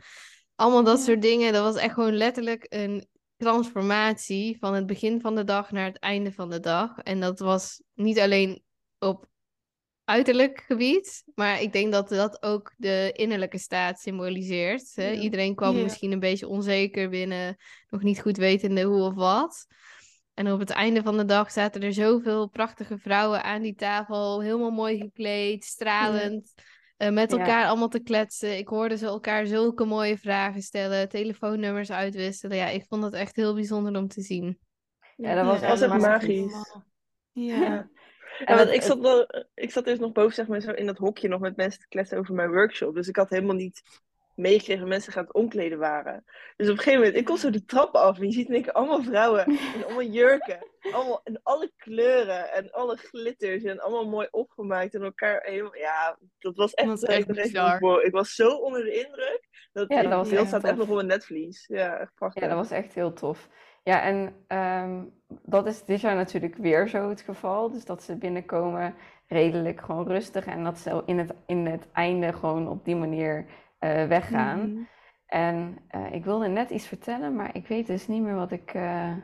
allemaal 0.54 0.84
dat 0.84 1.00
soort 1.00 1.22
dingen. 1.22 1.52
Dat 1.52 1.62
was 1.62 1.76
echt 1.82 1.94
gewoon 1.94 2.16
letterlijk 2.16 2.66
een 2.68 3.06
transformatie 3.36 4.56
van 4.58 4.74
het 4.74 4.86
begin 4.86 5.20
van 5.20 5.34
de 5.34 5.44
dag 5.44 5.70
naar 5.70 5.84
het 5.84 5.98
einde 5.98 6.32
van 6.32 6.50
de 6.50 6.60
dag. 6.60 6.98
En 6.98 7.20
dat 7.20 7.38
was 7.38 7.82
niet 7.94 8.18
alleen 8.18 8.62
op 8.98 9.26
uiterlijk 10.04 10.62
gebied, 10.66 11.24
maar 11.34 11.60
ik 11.62 11.72
denk 11.72 11.92
dat 11.92 12.08
dat 12.08 12.42
ook 12.42 12.74
de 12.76 13.10
innerlijke 13.12 13.58
staat 13.58 14.00
symboliseert. 14.00 14.90
Hè? 14.94 15.08
Ja. 15.10 15.20
Iedereen 15.20 15.54
kwam 15.54 15.76
Ja. 15.76 15.82
misschien 15.82 16.12
een 16.12 16.20
beetje 16.20 16.48
onzeker 16.48 17.08
binnen, 17.08 17.56
nog 17.88 18.02
niet 18.02 18.20
goed 18.20 18.36
wetende 18.36 18.82
hoe 18.82 19.02
of 19.02 19.14
wat. 19.14 19.66
En 20.34 20.52
op 20.52 20.58
het 20.58 20.70
einde 20.70 21.02
van 21.02 21.16
de 21.16 21.24
dag 21.24 21.50
zaten 21.50 21.82
er 21.82 21.92
zoveel 21.92 22.48
prachtige 22.48 22.98
vrouwen 22.98 23.42
aan 23.42 23.62
die 23.62 23.74
tafel, 23.74 24.42
helemaal 24.42 24.70
mooi 24.70 24.98
gekleed, 25.00 25.64
stralend, 25.64 26.52
eh, 26.96 27.10
met 27.10 27.30
Ja. 27.30 27.38
elkaar 27.38 27.66
allemaal 27.66 27.88
te 27.88 28.02
kletsen. 28.02 28.58
Ik 28.58 28.68
hoorde 28.68 28.96
ze 28.96 29.06
elkaar 29.06 29.46
zulke 29.46 29.84
mooie 29.84 30.18
vragen 30.18 30.62
stellen, 30.62 31.08
telefoonnummers 31.08 31.90
uitwisselen. 31.90 32.56
Ja, 32.56 32.66
ik 32.66 32.84
vond 32.88 33.02
het 33.02 33.14
echt 33.14 33.36
heel 33.36 33.54
bijzonder 33.54 33.96
om 33.96 34.08
te 34.08 34.22
zien. 34.22 34.58
Ja, 35.16 35.34
dat 35.34 35.46
was 35.46 35.60
Ja, 35.60 35.68
echt 35.68 35.80
dat 35.80 35.90
was 35.90 36.02
magisch. 36.02 36.52
magisch. 36.52 36.74
Ja. 37.32 37.54
Ja. 37.56 37.90
En 38.38 38.46
Ja, 38.46 38.56
want 38.56 38.70
ik 38.70 38.82
zat, 38.82 38.98
wel, 38.98 39.26
ik 39.54 39.70
zat 39.70 39.84
dus 39.84 39.98
nog 39.98 40.12
boven 40.12 40.34
zeg 40.34 40.46
maar, 40.46 40.60
zo 40.60 40.70
in 40.70 40.86
dat 40.86 40.98
hokje 40.98 41.28
nog 41.28 41.40
met 41.40 41.56
mensen 41.56 41.80
te 41.80 41.88
kletsen 41.88 42.18
over 42.18 42.34
mijn 42.34 42.50
workshop. 42.50 42.94
Dus 42.94 43.08
ik 43.08 43.16
had 43.16 43.30
helemaal 43.30 43.54
niet 43.54 43.82
meegekregen 44.34 44.88
mensen 44.88 45.12
gaan 45.12 45.24
het 45.24 45.34
omkleden 45.34 45.78
waren. 45.78 46.24
Dus 46.56 46.66
op 46.66 46.72
een 46.72 46.82
gegeven 46.82 46.98
moment, 46.98 47.16
ik 47.18 47.24
kom 47.24 47.36
zo 47.36 47.50
de 47.50 47.64
trap 47.64 47.94
af 47.94 48.18
en 48.18 48.26
je 48.26 48.32
ziet 48.32 48.48
in 48.48 48.54
één 48.54 48.62
keer 48.62 48.72
allemaal 48.72 49.02
vrouwen 49.02 49.46
in 49.74 49.84
allemaal 49.84 50.02
jurken. 50.02 50.66
Allemaal 50.92 51.20
in 51.24 51.40
alle 51.42 51.72
kleuren 51.76 52.52
en 52.52 52.70
alle 52.70 52.96
glitters 52.96 53.64
en 53.64 53.80
allemaal 53.80 54.08
mooi 54.08 54.28
opgemaakt 54.30 54.94
en 54.94 55.02
elkaar 55.02 55.42
helemaal... 55.42 55.76
Ja, 55.76 56.18
dat 56.38 56.56
was 56.56 56.74
echt... 56.74 56.88
Dat 56.88 57.36
echt 57.36 57.78
wow, 57.78 58.04
ik 58.04 58.12
was 58.12 58.34
zo 58.34 58.48
onder 58.48 58.84
de 58.84 58.94
indruk. 58.94 59.48
Dat 59.72 59.88
Ja, 59.88 60.02
dat 60.02 60.12
was 60.12 60.30
echt 60.30 60.46
staat 60.46 60.60
tof. 60.60 60.70
echt 60.70 60.78
nog 60.78 60.88
op 60.88 60.96
een 60.96 61.06
netvlies. 61.06 61.66
Ja, 61.66 61.98
echt 61.98 62.14
prachtig. 62.14 62.42
Ja, 62.42 62.48
dat 62.48 62.58
was 62.58 62.70
echt 62.70 62.94
heel 62.94 63.12
tof. 63.12 63.48
Ja, 63.82 64.02
en 64.02 64.44
ehm, 64.46 65.04
dat 65.42 65.66
is 65.66 65.84
dit 65.84 66.00
jaar 66.00 66.14
natuurlijk 66.14 66.56
weer 66.56 66.88
zo 66.88 67.08
het 67.08 67.20
geval. 67.20 67.70
Dus 67.70 67.84
dat 67.84 68.02
ze 68.02 68.16
binnenkomen 68.16 68.94
redelijk 69.26 69.80
gewoon 69.80 70.06
rustig 70.06 70.46
en 70.46 70.64
dat 70.64 70.78
ze 70.78 71.02
in 71.06 71.18
het, 71.18 71.32
in 71.46 71.66
het 71.66 71.88
einde 71.92 72.32
gewoon 72.32 72.68
op 72.68 72.84
die 72.84 72.96
manier 72.96 73.46
eh, 73.82 74.06
weggaan. 74.06 74.72
Mhm. 74.72 74.82
En 75.26 75.78
eh, 75.88 76.12
ik 76.12 76.24
wilde 76.24 76.48
net 76.48 76.70
iets 76.70 76.86
vertellen, 76.86 77.36
maar 77.36 77.56
ik 77.56 77.66
weet 77.66 77.86
dus 77.86 78.06
niet 78.06 78.22
meer 78.22 78.34
wat 78.34 78.50
ik 78.50 78.74
eh, 78.74 79.16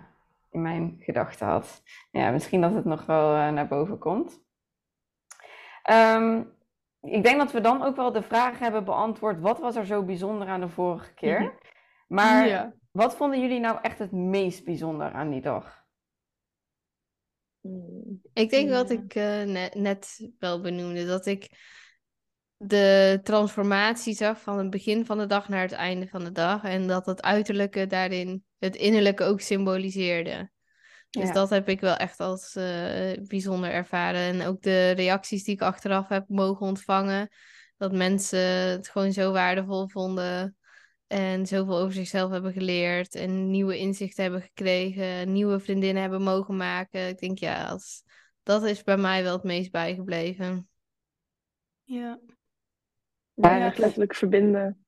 in 0.50 0.62
mijn 0.62 0.96
gedachten 1.00 1.46
had. 1.46 1.82
Ja, 2.10 2.30
misschien 2.30 2.60
dat 2.60 2.74
het 2.74 2.84
nog 2.84 3.06
wel 3.06 3.52
naar 3.52 3.68
boven 3.68 3.98
komt. 3.98 4.40
Ehm, 5.82 6.42
ik 7.00 7.22
denk 7.22 7.38
dat 7.38 7.52
we 7.52 7.60
dan 7.60 7.82
ook 7.82 7.96
wel 7.96 8.12
de 8.12 8.22
vraag 8.22 8.58
hebben 8.58 8.84
beantwoord: 8.84 9.40
wat 9.40 9.58
was 9.58 9.76
er 9.76 9.86
zo 9.86 10.04
bijzonder 10.04 10.48
aan 10.48 10.60
de 10.60 10.68
vorige 10.68 11.14
keer? 11.14 11.58
Maar 12.08 12.46
Ja. 12.46 12.74
wat 12.90 13.16
vonden 13.16 13.40
jullie 13.40 13.60
nou 13.60 13.78
echt 13.82 13.98
het 13.98 14.12
meest 14.12 14.64
bijzonder 14.64 15.12
aan 15.12 15.30
die 15.30 15.40
dag? 15.40 15.86
Mm. 17.60 18.20
Ik 18.32 18.50
denk 18.50 18.70
wat 18.70 18.90
ik 18.90 19.14
net, 19.46 19.74
net 19.74 20.30
wel 20.38 20.60
benoemde, 20.60 21.06
dat 21.06 21.26
ik 21.26 21.50
de 22.58 23.20
transformatie 23.22 24.14
zag 24.14 24.40
van 24.40 24.58
het 24.58 24.70
begin 24.70 25.06
van 25.06 25.18
de 25.18 25.26
dag 25.26 25.48
naar 25.48 25.62
het 25.62 25.72
einde 25.72 26.08
van 26.08 26.24
de 26.24 26.32
dag. 26.32 26.64
En 26.64 26.86
dat 26.86 27.06
het 27.06 27.22
uiterlijke 27.22 27.86
daarin 27.86 28.44
het 28.58 28.76
innerlijke 28.76 29.24
ook 29.24 29.40
symboliseerde. 29.40 30.50
Dus 31.10 31.26
Ja. 31.26 31.32
dat 31.32 31.50
heb 31.50 31.68
ik 31.68 31.80
wel 31.80 31.96
echt 31.96 32.20
als 32.20 32.56
eh, 32.56 33.12
bijzonder 33.22 33.70
ervaren. 33.70 34.20
En 34.20 34.46
ook 34.46 34.62
de 34.62 34.90
reacties 34.90 35.44
die 35.44 35.54
ik 35.54 35.62
achteraf 35.62 36.08
heb 36.08 36.28
mogen 36.28 36.66
ontvangen. 36.66 37.28
Dat 37.76 37.92
mensen 37.92 38.40
het 38.70 38.88
gewoon 38.88 39.12
zo 39.12 39.32
waardevol 39.32 39.88
vonden. 39.88 40.56
En 41.06 41.46
zoveel 41.46 41.78
over 41.78 41.92
zichzelf 41.92 42.30
hebben 42.30 42.52
geleerd. 42.52 43.14
En 43.14 43.50
nieuwe 43.50 43.78
inzichten 43.78 44.22
hebben 44.22 44.42
gekregen. 44.42 45.32
Nieuwe 45.32 45.60
vriendinnen 45.60 46.02
hebben 46.02 46.22
mogen 46.22 46.56
maken. 46.56 47.08
Ik 47.08 47.18
denk 47.18 47.38
ja, 47.38 47.64
als, 47.64 48.02
dat 48.42 48.62
is 48.62 48.82
bij 48.82 48.96
mij 48.96 49.22
wel 49.22 49.32
het 49.32 49.42
meest 49.42 49.70
bijgebleven. 49.70 50.68
Ja. 51.84 52.20
Ja, 53.40 53.56
Ja. 53.56 53.72
letterlijk 53.76 54.14
verbinden. 54.14 54.82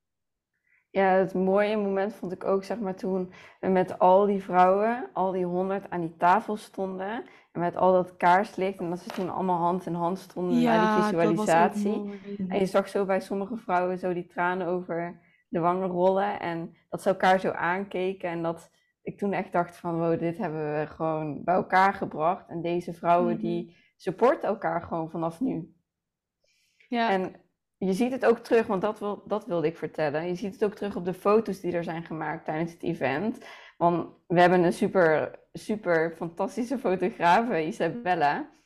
Ja, 0.90 1.04
het 1.12 1.34
mooie 1.34 1.76
moment 1.76 2.14
vond 2.14 2.32
ik 2.32 2.44
ook, 2.44 2.64
zeg 2.64 2.78
maar, 2.78 2.94
toen 2.94 3.32
we 3.60 3.68
met 3.68 3.98
al 3.98 4.26
die 4.26 4.42
vrouwen, 4.42 5.10
al 5.12 5.32
die 5.32 5.44
honderd 5.44 5.90
aan 5.90 6.00
die 6.00 6.16
tafel 6.16 6.56
stonden. 6.56 7.24
En 7.52 7.60
met 7.60 7.76
al 7.76 7.92
dat 7.92 8.16
kaarslicht. 8.16 8.78
En 8.78 8.90
dat 8.90 8.98
ze 8.98 9.08
toen 9.10 9.30
allemaal 9.30 9.58
hand 9.58 9.86
in 9.86 9.94
hand 9.94 10.18
stonden 10.18 10.52
naar 10.62 10.78
die 10.80 10.88
Ja, 10.88 10.96
was 10.96 11.04
ook 11.04 11.10
visualisatie. 11.10 12.20
En 12.48 12.58
je 12.58 12.66
zag 12.66 12.88
zo 12.88 13.04
bij 13.04 13.20
sommige 13.20 13.56
vrouwen 13.56 13.98
zo 13.98 14.12
die 14.12 14.26
tranen 14.26 14.66
over 14.66 15.20
de 15.48 15.58
wangen 15.58 15.88
rollen. 15.88 16.40
En 16.40 16.76
dat 16.88 17.02
ze 17.02 17.08
elkaar 17.08 17.40
zo 17.40 17.50
aankeken. 17.50 18.30
En 18.30 18.42
dat 18.42 18.70
ik 19.02 19.18
toen 19.18 19.32
echt 19.32 19.52
dacht 19.52 19.76
van, 19.76 19.98
wow, 19.98 20.18
dit 20.18 20.38
hebben 20.38 20.78
we 20.80 20.86
gewoon 20.86 21.44
bij 21.44 21.54
elkaar 21.54 21.94
gebracht. 21.94 22.48
En 22.48 22.62
deze 22.62 22.92
vrouwen 22.92 23.32
Mhm. 23.34 23.42
die 23.42 23.76
supporten 23.96 24.48
elkaar 24.48 24.82
gewoon 24.82 25.10
vanaf 25.10 25.40
nu. 25.40 25.74
Ja. 26.88 27.10
En 27.10 27.34
je 27.86 27.92
ziet 27.92 28.12
het 28.12 28.26
ook 28.26 28.38
terug, 28.38 28.66
want 28.66 28.82
dat, 28.82 28.98
wil, 28.98 29.22
dat 29.26 29.46
wilde 29.46 29.66
ik 29.66 29.76
vertellen. 29.76 30.26
Je 30.26 30.34
ziet 30.34 30.52
het 30.52 30.64
ook 30.64 30.74
terug 30.74 30.96
op 30.96 31.04
de 31.04 31.14
foto's 31.14 31.60
die 31.60 31.72
er 31.72 31.84
zijn 31.84 32.04
gemaakt 32.04 32.44
tijdens 32.44 32.72
het 32.72 32.82
event. 32.82 33.38
Want 33.76 34.08
we 34.26 34.40
hebben 34.40 34.64
een 34.64 34.72
super, 34.72 35.38
super 35.52 36.14
fantastische 36.16 36.78
fotograaf, 36.78 37.56
Isabella. 37.58 38.58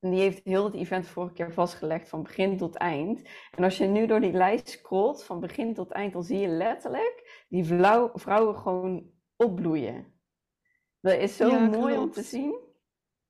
En 0.00 0.10
die 0.10 0.20
heeft 0.20 0.44
heel 0.44 0.64
het 0.64 0.74
event 0.74 1.06
vorige 1.06 1.32
keer 1.32 1.52
vastgelegd 1.52 2.08
van 2.08 2.22
begin 2.22 2.56
tot 2.56 2.74
eind. 2.74 3.22
En 3.56 3.64
als 3.64 3.78
je 3.78 3.86
nu 3.86 4.06
door 4.06 4.20
die 4.20 4.32
lijst 4.32 4.68
scrolt 4.68 5.24
van 5.24 5.40
begin 5.40 5.74
tot 5.74 5.90
eind, 5.90 6.12
dan 6.12 6.24
zie 6.24 6.38
je 6.38 6.48
letterlijk 6.48 7.44
die 7.48 7.64
vrouw- 7.64 8.10
vrouwen 8.14 8.56
gewoon 8.56 9.10
opbloeien. 9.36 10.12
Dat 11.00 11.18
is 11.18 11.36
zo 11.36 11.48
Ja, 11.48 11.58
mooi 11.58 11.96
om 11.96 12.10
te 12.10 12.22
zien. 12.22 12.63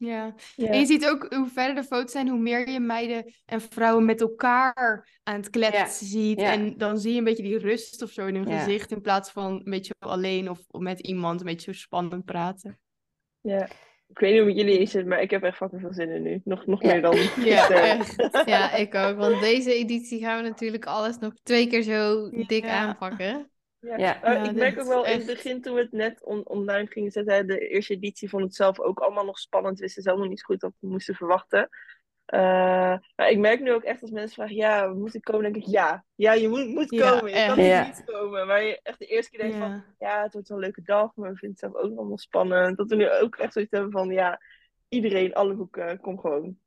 Ja. 0.05 0.35
Ja. 0.57 0.69
En 0.69 0.79
je 0.79 0.87
ziet 0.87 1.07
ook 1.07 1.35
hoe 1.35 1.49
verder 1.49 1.75
de 1.75 1.85
foto's 1.85 2.13
zijn, 2.13 2.29
hoe 2.29 2.39
meer 2.39 2.71
je 2.71 2.81
meiden 2.81 3.35
en 3.45 3.61
vrouwen 3.61 4.05
met 4.05 4.21
elkaar 4.21 5.09
aan 5.23 5.37
het 5.37 5.51
kletsen 5.51 6.07
ziet. 6.07 6.41
ja. 6.41 6.53
En 6.53 6.79
dan 6.79 6.99
zie 6.99 7.13
je 7.13 7.19
een 7.19 7.25
beetje 7.25 7.43
die 7.43 7.59
rust 7.59 8.03
of 8.03 8.11
zo 8.11 8.27
in 8.27 8.35
hun 8.35 8.59
gezicht, 8.59 8.91
in 8.91 9.01
plaats 9.01 9.31
van 9.31 9.53
een 9.53 9.71
beetje 9.71 9.95
alleen 9.99 10.51
of 10.51 10.61
met 10.71 11.01
iemand 11.01 11.41
een 11.41 11.47
beetje 11.47 11.73
zo 11.75 11.79
spannend 11.81 12.25
praten. 12.25 12.79
Ja. 13.41 13.69
Ik 14.09 14.19
weet 14.21 14.33
niet 14.33 14.43
hoe 14.43 14.53
jullie 14.53 14.79
is, 14.79 14.95
maar 14.95 15.23
ik 15.23 15.31
heb 15.31 15.43
echt 15.43 15.57
fucking 15.57 15.81
veel 15.81 15.93
zin 15.93 16.09
in 16.11 16.23
nu. 16.23 16.41
Nog, 16.45 16.67
nog 16.67 16.83
meer 16.83 17.01
dan 17.03 17.17
Ja, 17.45 17.69
echt. 17.69 18.43
Ja, 18.45 18.73
ik 18.75 18.95
ook. 18.95 19.17
Want 19.17 19.41
deze 19.41 19.75
editie 19.75 20.21
gaan 20.21 20.43
we 20.43 20.49
natuurlijk 20.49 20.85
alles 20.85 21.19
nog 21.19 21.33
twee 21.43 21.67
keer 21.67 21.83
zo 21.83 22.31
dik 22.31 22.65
aanpakken. 22.65 23.51
Ja. 23.85 23.97
Ja. 23.97 24.43
Ik 24.45 24.55
merk 24.55 24.79
ook 24.81 24.87
wel 24.87 25.07
in 25.07 25.17
het 25.17 25.27
begin 25.27 25.63
toen 25.63 25.75
we 25.75 25.81
het 25.81 25.93
net 25.93 26.25
on- 26.25 26.49
online 26.49 26.87
gingen 26.87 27.11
zetten, 27.11 27.47
de 27.47 27.69
eerste 27.69 27.95
editie 27.95 28.29
vond 28.29 28.43
het 28.43 28.55
zelf 28.55 28.81
ook 28.81 28.99
allemaal 29.01 29.25
nog 29.25 29.39
spannend. 29.39 29.79
Wisten 29.79 30.03
ze 30.03 30.09
helemaal 30.09 30.31
niet 30.31 30.39
zo 30.41 30.45
goed 30.47 30.63
wat 30.63 30.73
we 30.81 30.89
moesten 30.89 31.15
verwachten. 31.15 31.69
Eh, 32.25 32.41
maar 33.17 33.31
ik 33.31 33.39
merk 33.39 33.61
nu 33.61 33.73
ook 33.73 33.83
echt 33.83 34.03
als 34.03 34.11
mensen 34.11 34.35
vragen, 34.35 34.55
ja, 34.57 34.89
we 34.93 34.99
moeten 34.99 35.21
komen, 35.21 35.43
denk 35.43 35.57
ik, 35.57 35.71
ja. 35.73 36.05
Ja, 36.15 36.33
je 36.33 36.49
moet, 36.49 36.67
moet 36.69 36.91
Ja, 36.91 37.11
komen. 37.11 37.41
Je 37.41 37.47
kan. 37.47 37.65
Ja. 37.65 37.87
niet 37.87 38.03
komen. 38.05 38.47
Maar 38.47 38.63
je 38.63 38.81
echt 38.83 38.99
de 38.99 39.07
eerste 39.07 39.31
keer 39.31 39.41
denkt 39.41 39.57
van, 39.57 39.85
Ja. 39.99 40.23
het 40.23 40.33
wordt 40.33 40.49
wel 40.49 40.57
een 40.59 40.65
leuke 40.65 40.83
dag, 40.83 41.15
maar 41.15 41.31
we 41.33 41.37
vinden 41.37 41.59
het 41.61 41.73
zelf 41.73 41.75
ook 41.85 41.91
nog 41.91 41.99
allemaal 41.99 42.19
spannend. 42.19 42.77
Dat 42.77 42.89
we 42.89 42.97
nu 42.97 43.11
ook 43.11 43.37
echt 43.37 43.53
zoiets 43.53 43.71
hebben 43.71 43.91
van, 43.91 44.09
ja, 44.11 44.41
iedereen, 44.89 45.35
alle 45.35 45.55
boeken, 45.55 46.01
kom 46.01 46.19
gewoon. 46.19 46.59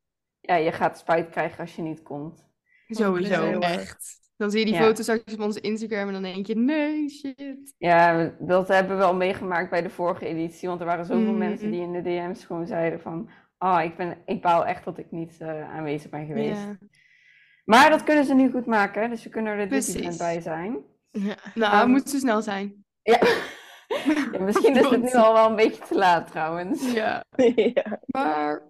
Ja, 0.42 0.56
je 0.56 0.72
gaat 0.72 0.98
spijt 0.98 1.30
krijgen 1.30 1.60
als 1.60 1.76
je 1.76 1.82
niet 1.82 2.02
komt. 2.04 2.46
Sowieso, 2.88 3.60
echt. 3.60 4.20
Dan 4.38 4.52
zie 4.52 4.60
je 4.60 4.66
die 4.66 4.74
Ja. 4.76 4.82
foto's 4.82 5.02
straks 5.04 5.34
op 5.34 5.40
onze 5.40 5.60
Instagram 5.62 6.08
en 6.08 6.14
dan 6.14 6.22
denk 6.22 6.46
je, 6.48 6.56
nee, 6.56 7.10
shit. 7.10 7.74
Ja, 7.78 8.34
dat 8.40 8.68
hebben 8.68 8.98
we 8.98 9.04
al 9.04 9.16
meegemaakt 9.16 9.70
bij 9.70 9.82
de 9.82 9.90
vorige 9.90 10.26
editie. 10.26 10.68
Want 10.68 10.80
er 10.80 10.86
waren 10.86 11.06
zoveel 11.06 11.30
Mhm. 11.32 11.38
mensen 11.38 11.72
die 11.72 11.82
in 11.82 11.92
de 11.92 12.02
DM's 12.02 12.46
gewoon 12.46 12.68
zeiden 12.68 13.00
van... 13.02 13.30
Oh, 13.60 13.80
ik, 13.84 13.98
ben, 13.98 14.18
ik 14.26 14.42
baal 14.42 14.66
echt 14.66 14.86
dat 14.86 14.98
ik 14.98 15.12
niet 15.12 15.36
eh, 15.40 15.76
aanwezig 15.76 16.10
ben 16.10 16.26
geweest. 16.26 16.60
Ja. 16.62 16.78
Maar 17.66 17.90
dat 17.90 18.04
kunnen 18.04 18.26
ze 18.26 18.34
nu 18.34 18.52
goed 18.52 18.66
maken. 18.66 19.10
Dus 19.10 19.22
ze 19.22 19.30
kunnen 19.30 19.58
er 19.58 19.70
dit 19.70 19.96
event 19.96 20.18
bij 20.18 20.42
zijn. 20.42 20.78
Ja. 21.12 21.36
Nou, 21.54 21.78
het 21.78 21.88
moet 21.88 22.10
zo 22.10 22.18
snel 22.18 22.42
zijn. 22.42 22.86
Ja. 23.04 23.20
Ja, 24.32 24.40
misschien 24.40 24.76
is 24.76 24.90
het 24.90 25.02
nu 25.02 25.12
al 25.12 25.34
wel 25.34 25.50
een 25.50 25.56
beetje 25.56 25.84
te 25.84 25.96
laat 25.96 26.28
trouwens. 26.32 26.92
Ja, 26.94 27.24
ja. 27.74 28.00
maar... 28.06 28.64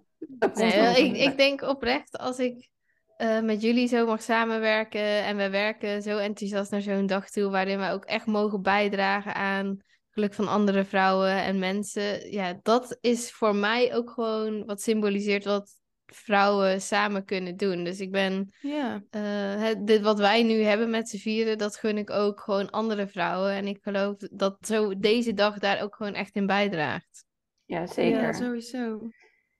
Nee, 0.53 1.05
ik, 1.05 1.17
ik 1.17 1.37
denk 1.37 1.61
oprecht, 1.61 2.17
als 2.17 2.39
ik 2.39 2.69
eh, 3.17 3.41
met 3.41 3.61
jullie 3.61 3.87
zo 3.87 4.05
mag 4.05 4.21
samenwerken 4.21 5.23
en 5.23 5.37
we 5.37 5.49
werken 5.49 6.01
zo 6.01 6.17
enthousiast 6.17 6.71
naar 6.71 6.81
zo'n 6.81 7.05
dag 7.05 7.29
toe, 7.29 7.49
waarin 7.49 7.79
we 7.79 7.89
ook 7.89 8.05
echt 8.05 8.25
mogen 8.25 8.61
bijdragen 8.61 9.35
aan 9.35 9.77
geluk 10.09 10.33
van 10.33 10.47
andere 10.47 10.85
vrouwen 10.85 11.31
en 11.31 11.59
mensen. 11.59 12.31
Ja, 12.31 12.59
dat 12.61 12.97
is 13.01 13.31
voor 13.31 13.55
mij 13.55 13.95
ook 13.95 14.09
gewoon 14.09 14.65
wat 14.65 14.81
symboliseert 14.81 15.43
wat 15.43 15.75
vrouwen 16.05 16.81
samen 16.81 17.25
kunnen 17.25 17.57
doen. 17.57 17.83
Dus 17.83 17.99
ik 17.99 18.11
ben, 18.11 18.53
Ja, 18.61 19.03
eh, 19.09 19.21
het, 19.61 19.87
dit 19.87 20.01
wat 20.01 20.19
wij 20.19 20.43
nu 20.43 20.61
hebben 20.61 20.89
met 20.89 21.09
z'n 21.09 21.17
vieren, 21.17 21.57
dat 21.57 21.77
gun 21.77 21.97
ik 21.97 22.09
ook 22.09 22.39
gewoon 22.39 22.69
andere 22.69 23.07
vrouwen. 23.07 23.51
En 23.51 23.67
ik 23.67 23.79
geloof 23.81 24.15
dat 24.17 24.57
zo 24.61 24.97
deze 24.97 25.33
dag 25.33 25.59
daar 25.59 25.81
ook 25.81 25.95
gewoon 25.95 26.13
echt 26.13 26.35
in 26.35 26.45
bijdraagt. 26.45 27.25
Ja, 27.65 27.87
zeker. 27.87 28.21
ja 28.21 28.33
sowieso. 28.33 29.09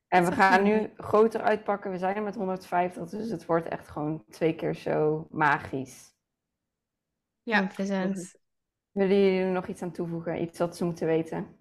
En 0.08 0.26
we 0.26 0.32
gaan 0.32 0.64
nu 0.64 0.92
groter 0.98 1.42
uitpakken. 1.42 1.92
We 1.92 1.98
zijn 1.98 2.16
er 2.16 2.22
met 2.22 2.36
150, 2.36 3.10
dus 3.10 3.30
het 3.30 3.46
wordt 3.46 3.68
echt 3.68 3.88
gewoon 3.88 4.24
twee 4.30 4.56
keer 4.56 4.76
zo 4.76 5.28
magisch. 5.32 6.16
Ja, 7.42 7.70
100%. 7.72 7.74
Willen 8.92 9.20
jullie 9.20 9.40
er 9.42 9.52
nog 9.52 9.68
iets 9.68 9.82
aan 9.82 9.92
toevoegen? 9.92 10.42
Iets 10.42 10.60
wat 10.60 10.78
ze 10.78 10.86
moeten 10.86 11.08
weten? 11.08 11.56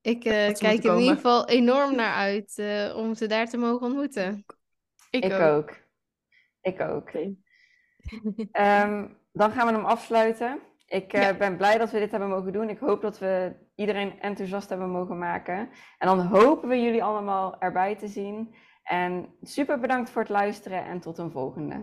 Ik 0.00 0.24
eh, 0.24 0.46
ze 0.46 0.54
kijk 0.58 0.84
er 0.84 0.92
in 0.94 0.98
ieder 1.00 1.14
geval 1.14 1.48
enorm 1.48 1.94
naar 1.94 2.14
uit 2.14 2.58
eh, 2.58 2.96
om 2.96 3.14
ze 3.14 3.26
daar 3.26 3.48
te 3.48 3.56
mogen 3.56 3.86
ontmoeten. 3.86 4.44
ik, 5.10 5.24
Ik 5.24 5.32
ook. 5.32 5.40
ook. 5.40 5.76
Ik 6.60 6.80
ook. 6.80 6.96
Oké. 6.96 7.34
Ehm, 8.52 9.08
dan 9.32 9.50
gaan 9.50 9.66
we 9.66 9.72
hem 9.72 9.84
afsluiten. 9.84 10.60
Ik 10.86 11.12
eh, 11.12 11.22
Ja. 11.22 11.34
ben 11.34 11.56
blij 11.56 11.78
dat 11.78 11.90
we 11.90 11.98
dit 11.98 12.10
hebben 12.10 12.28
mogen 12.28 12.52
doen. 12.52 12.68
Ik 12.68 12.78
hoop 12.78 13.00
dat 13.00 13.18
we 13.18 13.54
iedereen 13.78 14.20
enthousiast 14.20 14.68
hebben 14.68 14.90
mogen 14.90 15.18
maken. 15.18 15.70
En 15.98 16.06
dan 16.06 16.20
hopen 16.20 16.68
we 16.68 16.82
jullie 16.82 17.02
allemaal 17.02 17.58
erbij 17.58 17.96
te 17.96 18.08
zien. 18.08 18.54
En 18.82 19.34
super 19.42 19.80
bedankt 19.80 20.10
voor 20.10 20.22
het 20.22 20.30
luisteren 20.30 20.84
en 20.84 21.00
tot 21.00 21.18
een 21.18 21.30
volgende. 21.30 21.74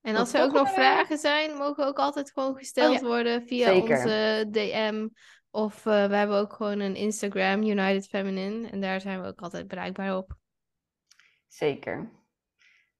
En 0.00 0.12
Tot 0.12 0.16
als 0.16 0.34
er 0.34 0.42
ook 0.42 0.52
nog 0.52 0.66
week. 0.66 0.74
vragen 0.74 1.18
zijn, 1.18 1.56
mogen 1.56 1.86
ook 1.86 1.98
altijd 1.98 2.32
gewoon 2.32 2.56
gesteld 2.56 3.00
ja. 3.00 3.06
worden 3.06 3.46
via 3.46 3.66
Zeker. 3.66 3.96
onze 3.96 4.46
DM. 4.50 5.08
Of 5.50 5.86
eh, 5.86 6.06
we 6.06 6.16
hebben 6.16 6.36
ook 6.36 6.52
gewoon 6.52 6.80
een 6.80 6.96
Instagram, 6.96 7.62
United 7.62 8.06
Feminine. 8.06 8.68
En 8.68 8.80
daar 8.80 9.00
zijn 9.00 9.20
we 9.20 9.26
ook 9.26 9.40
altijd 9.40 9.68
bereikbaar 9.68 10.16
op. 10.16 10.34
Zeker. 11.46 12.10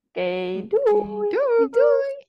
Oké, 0.09 0.67
doei! 0.67 1.29
Doei! 1.29 1.69
doei. 1.71 2.26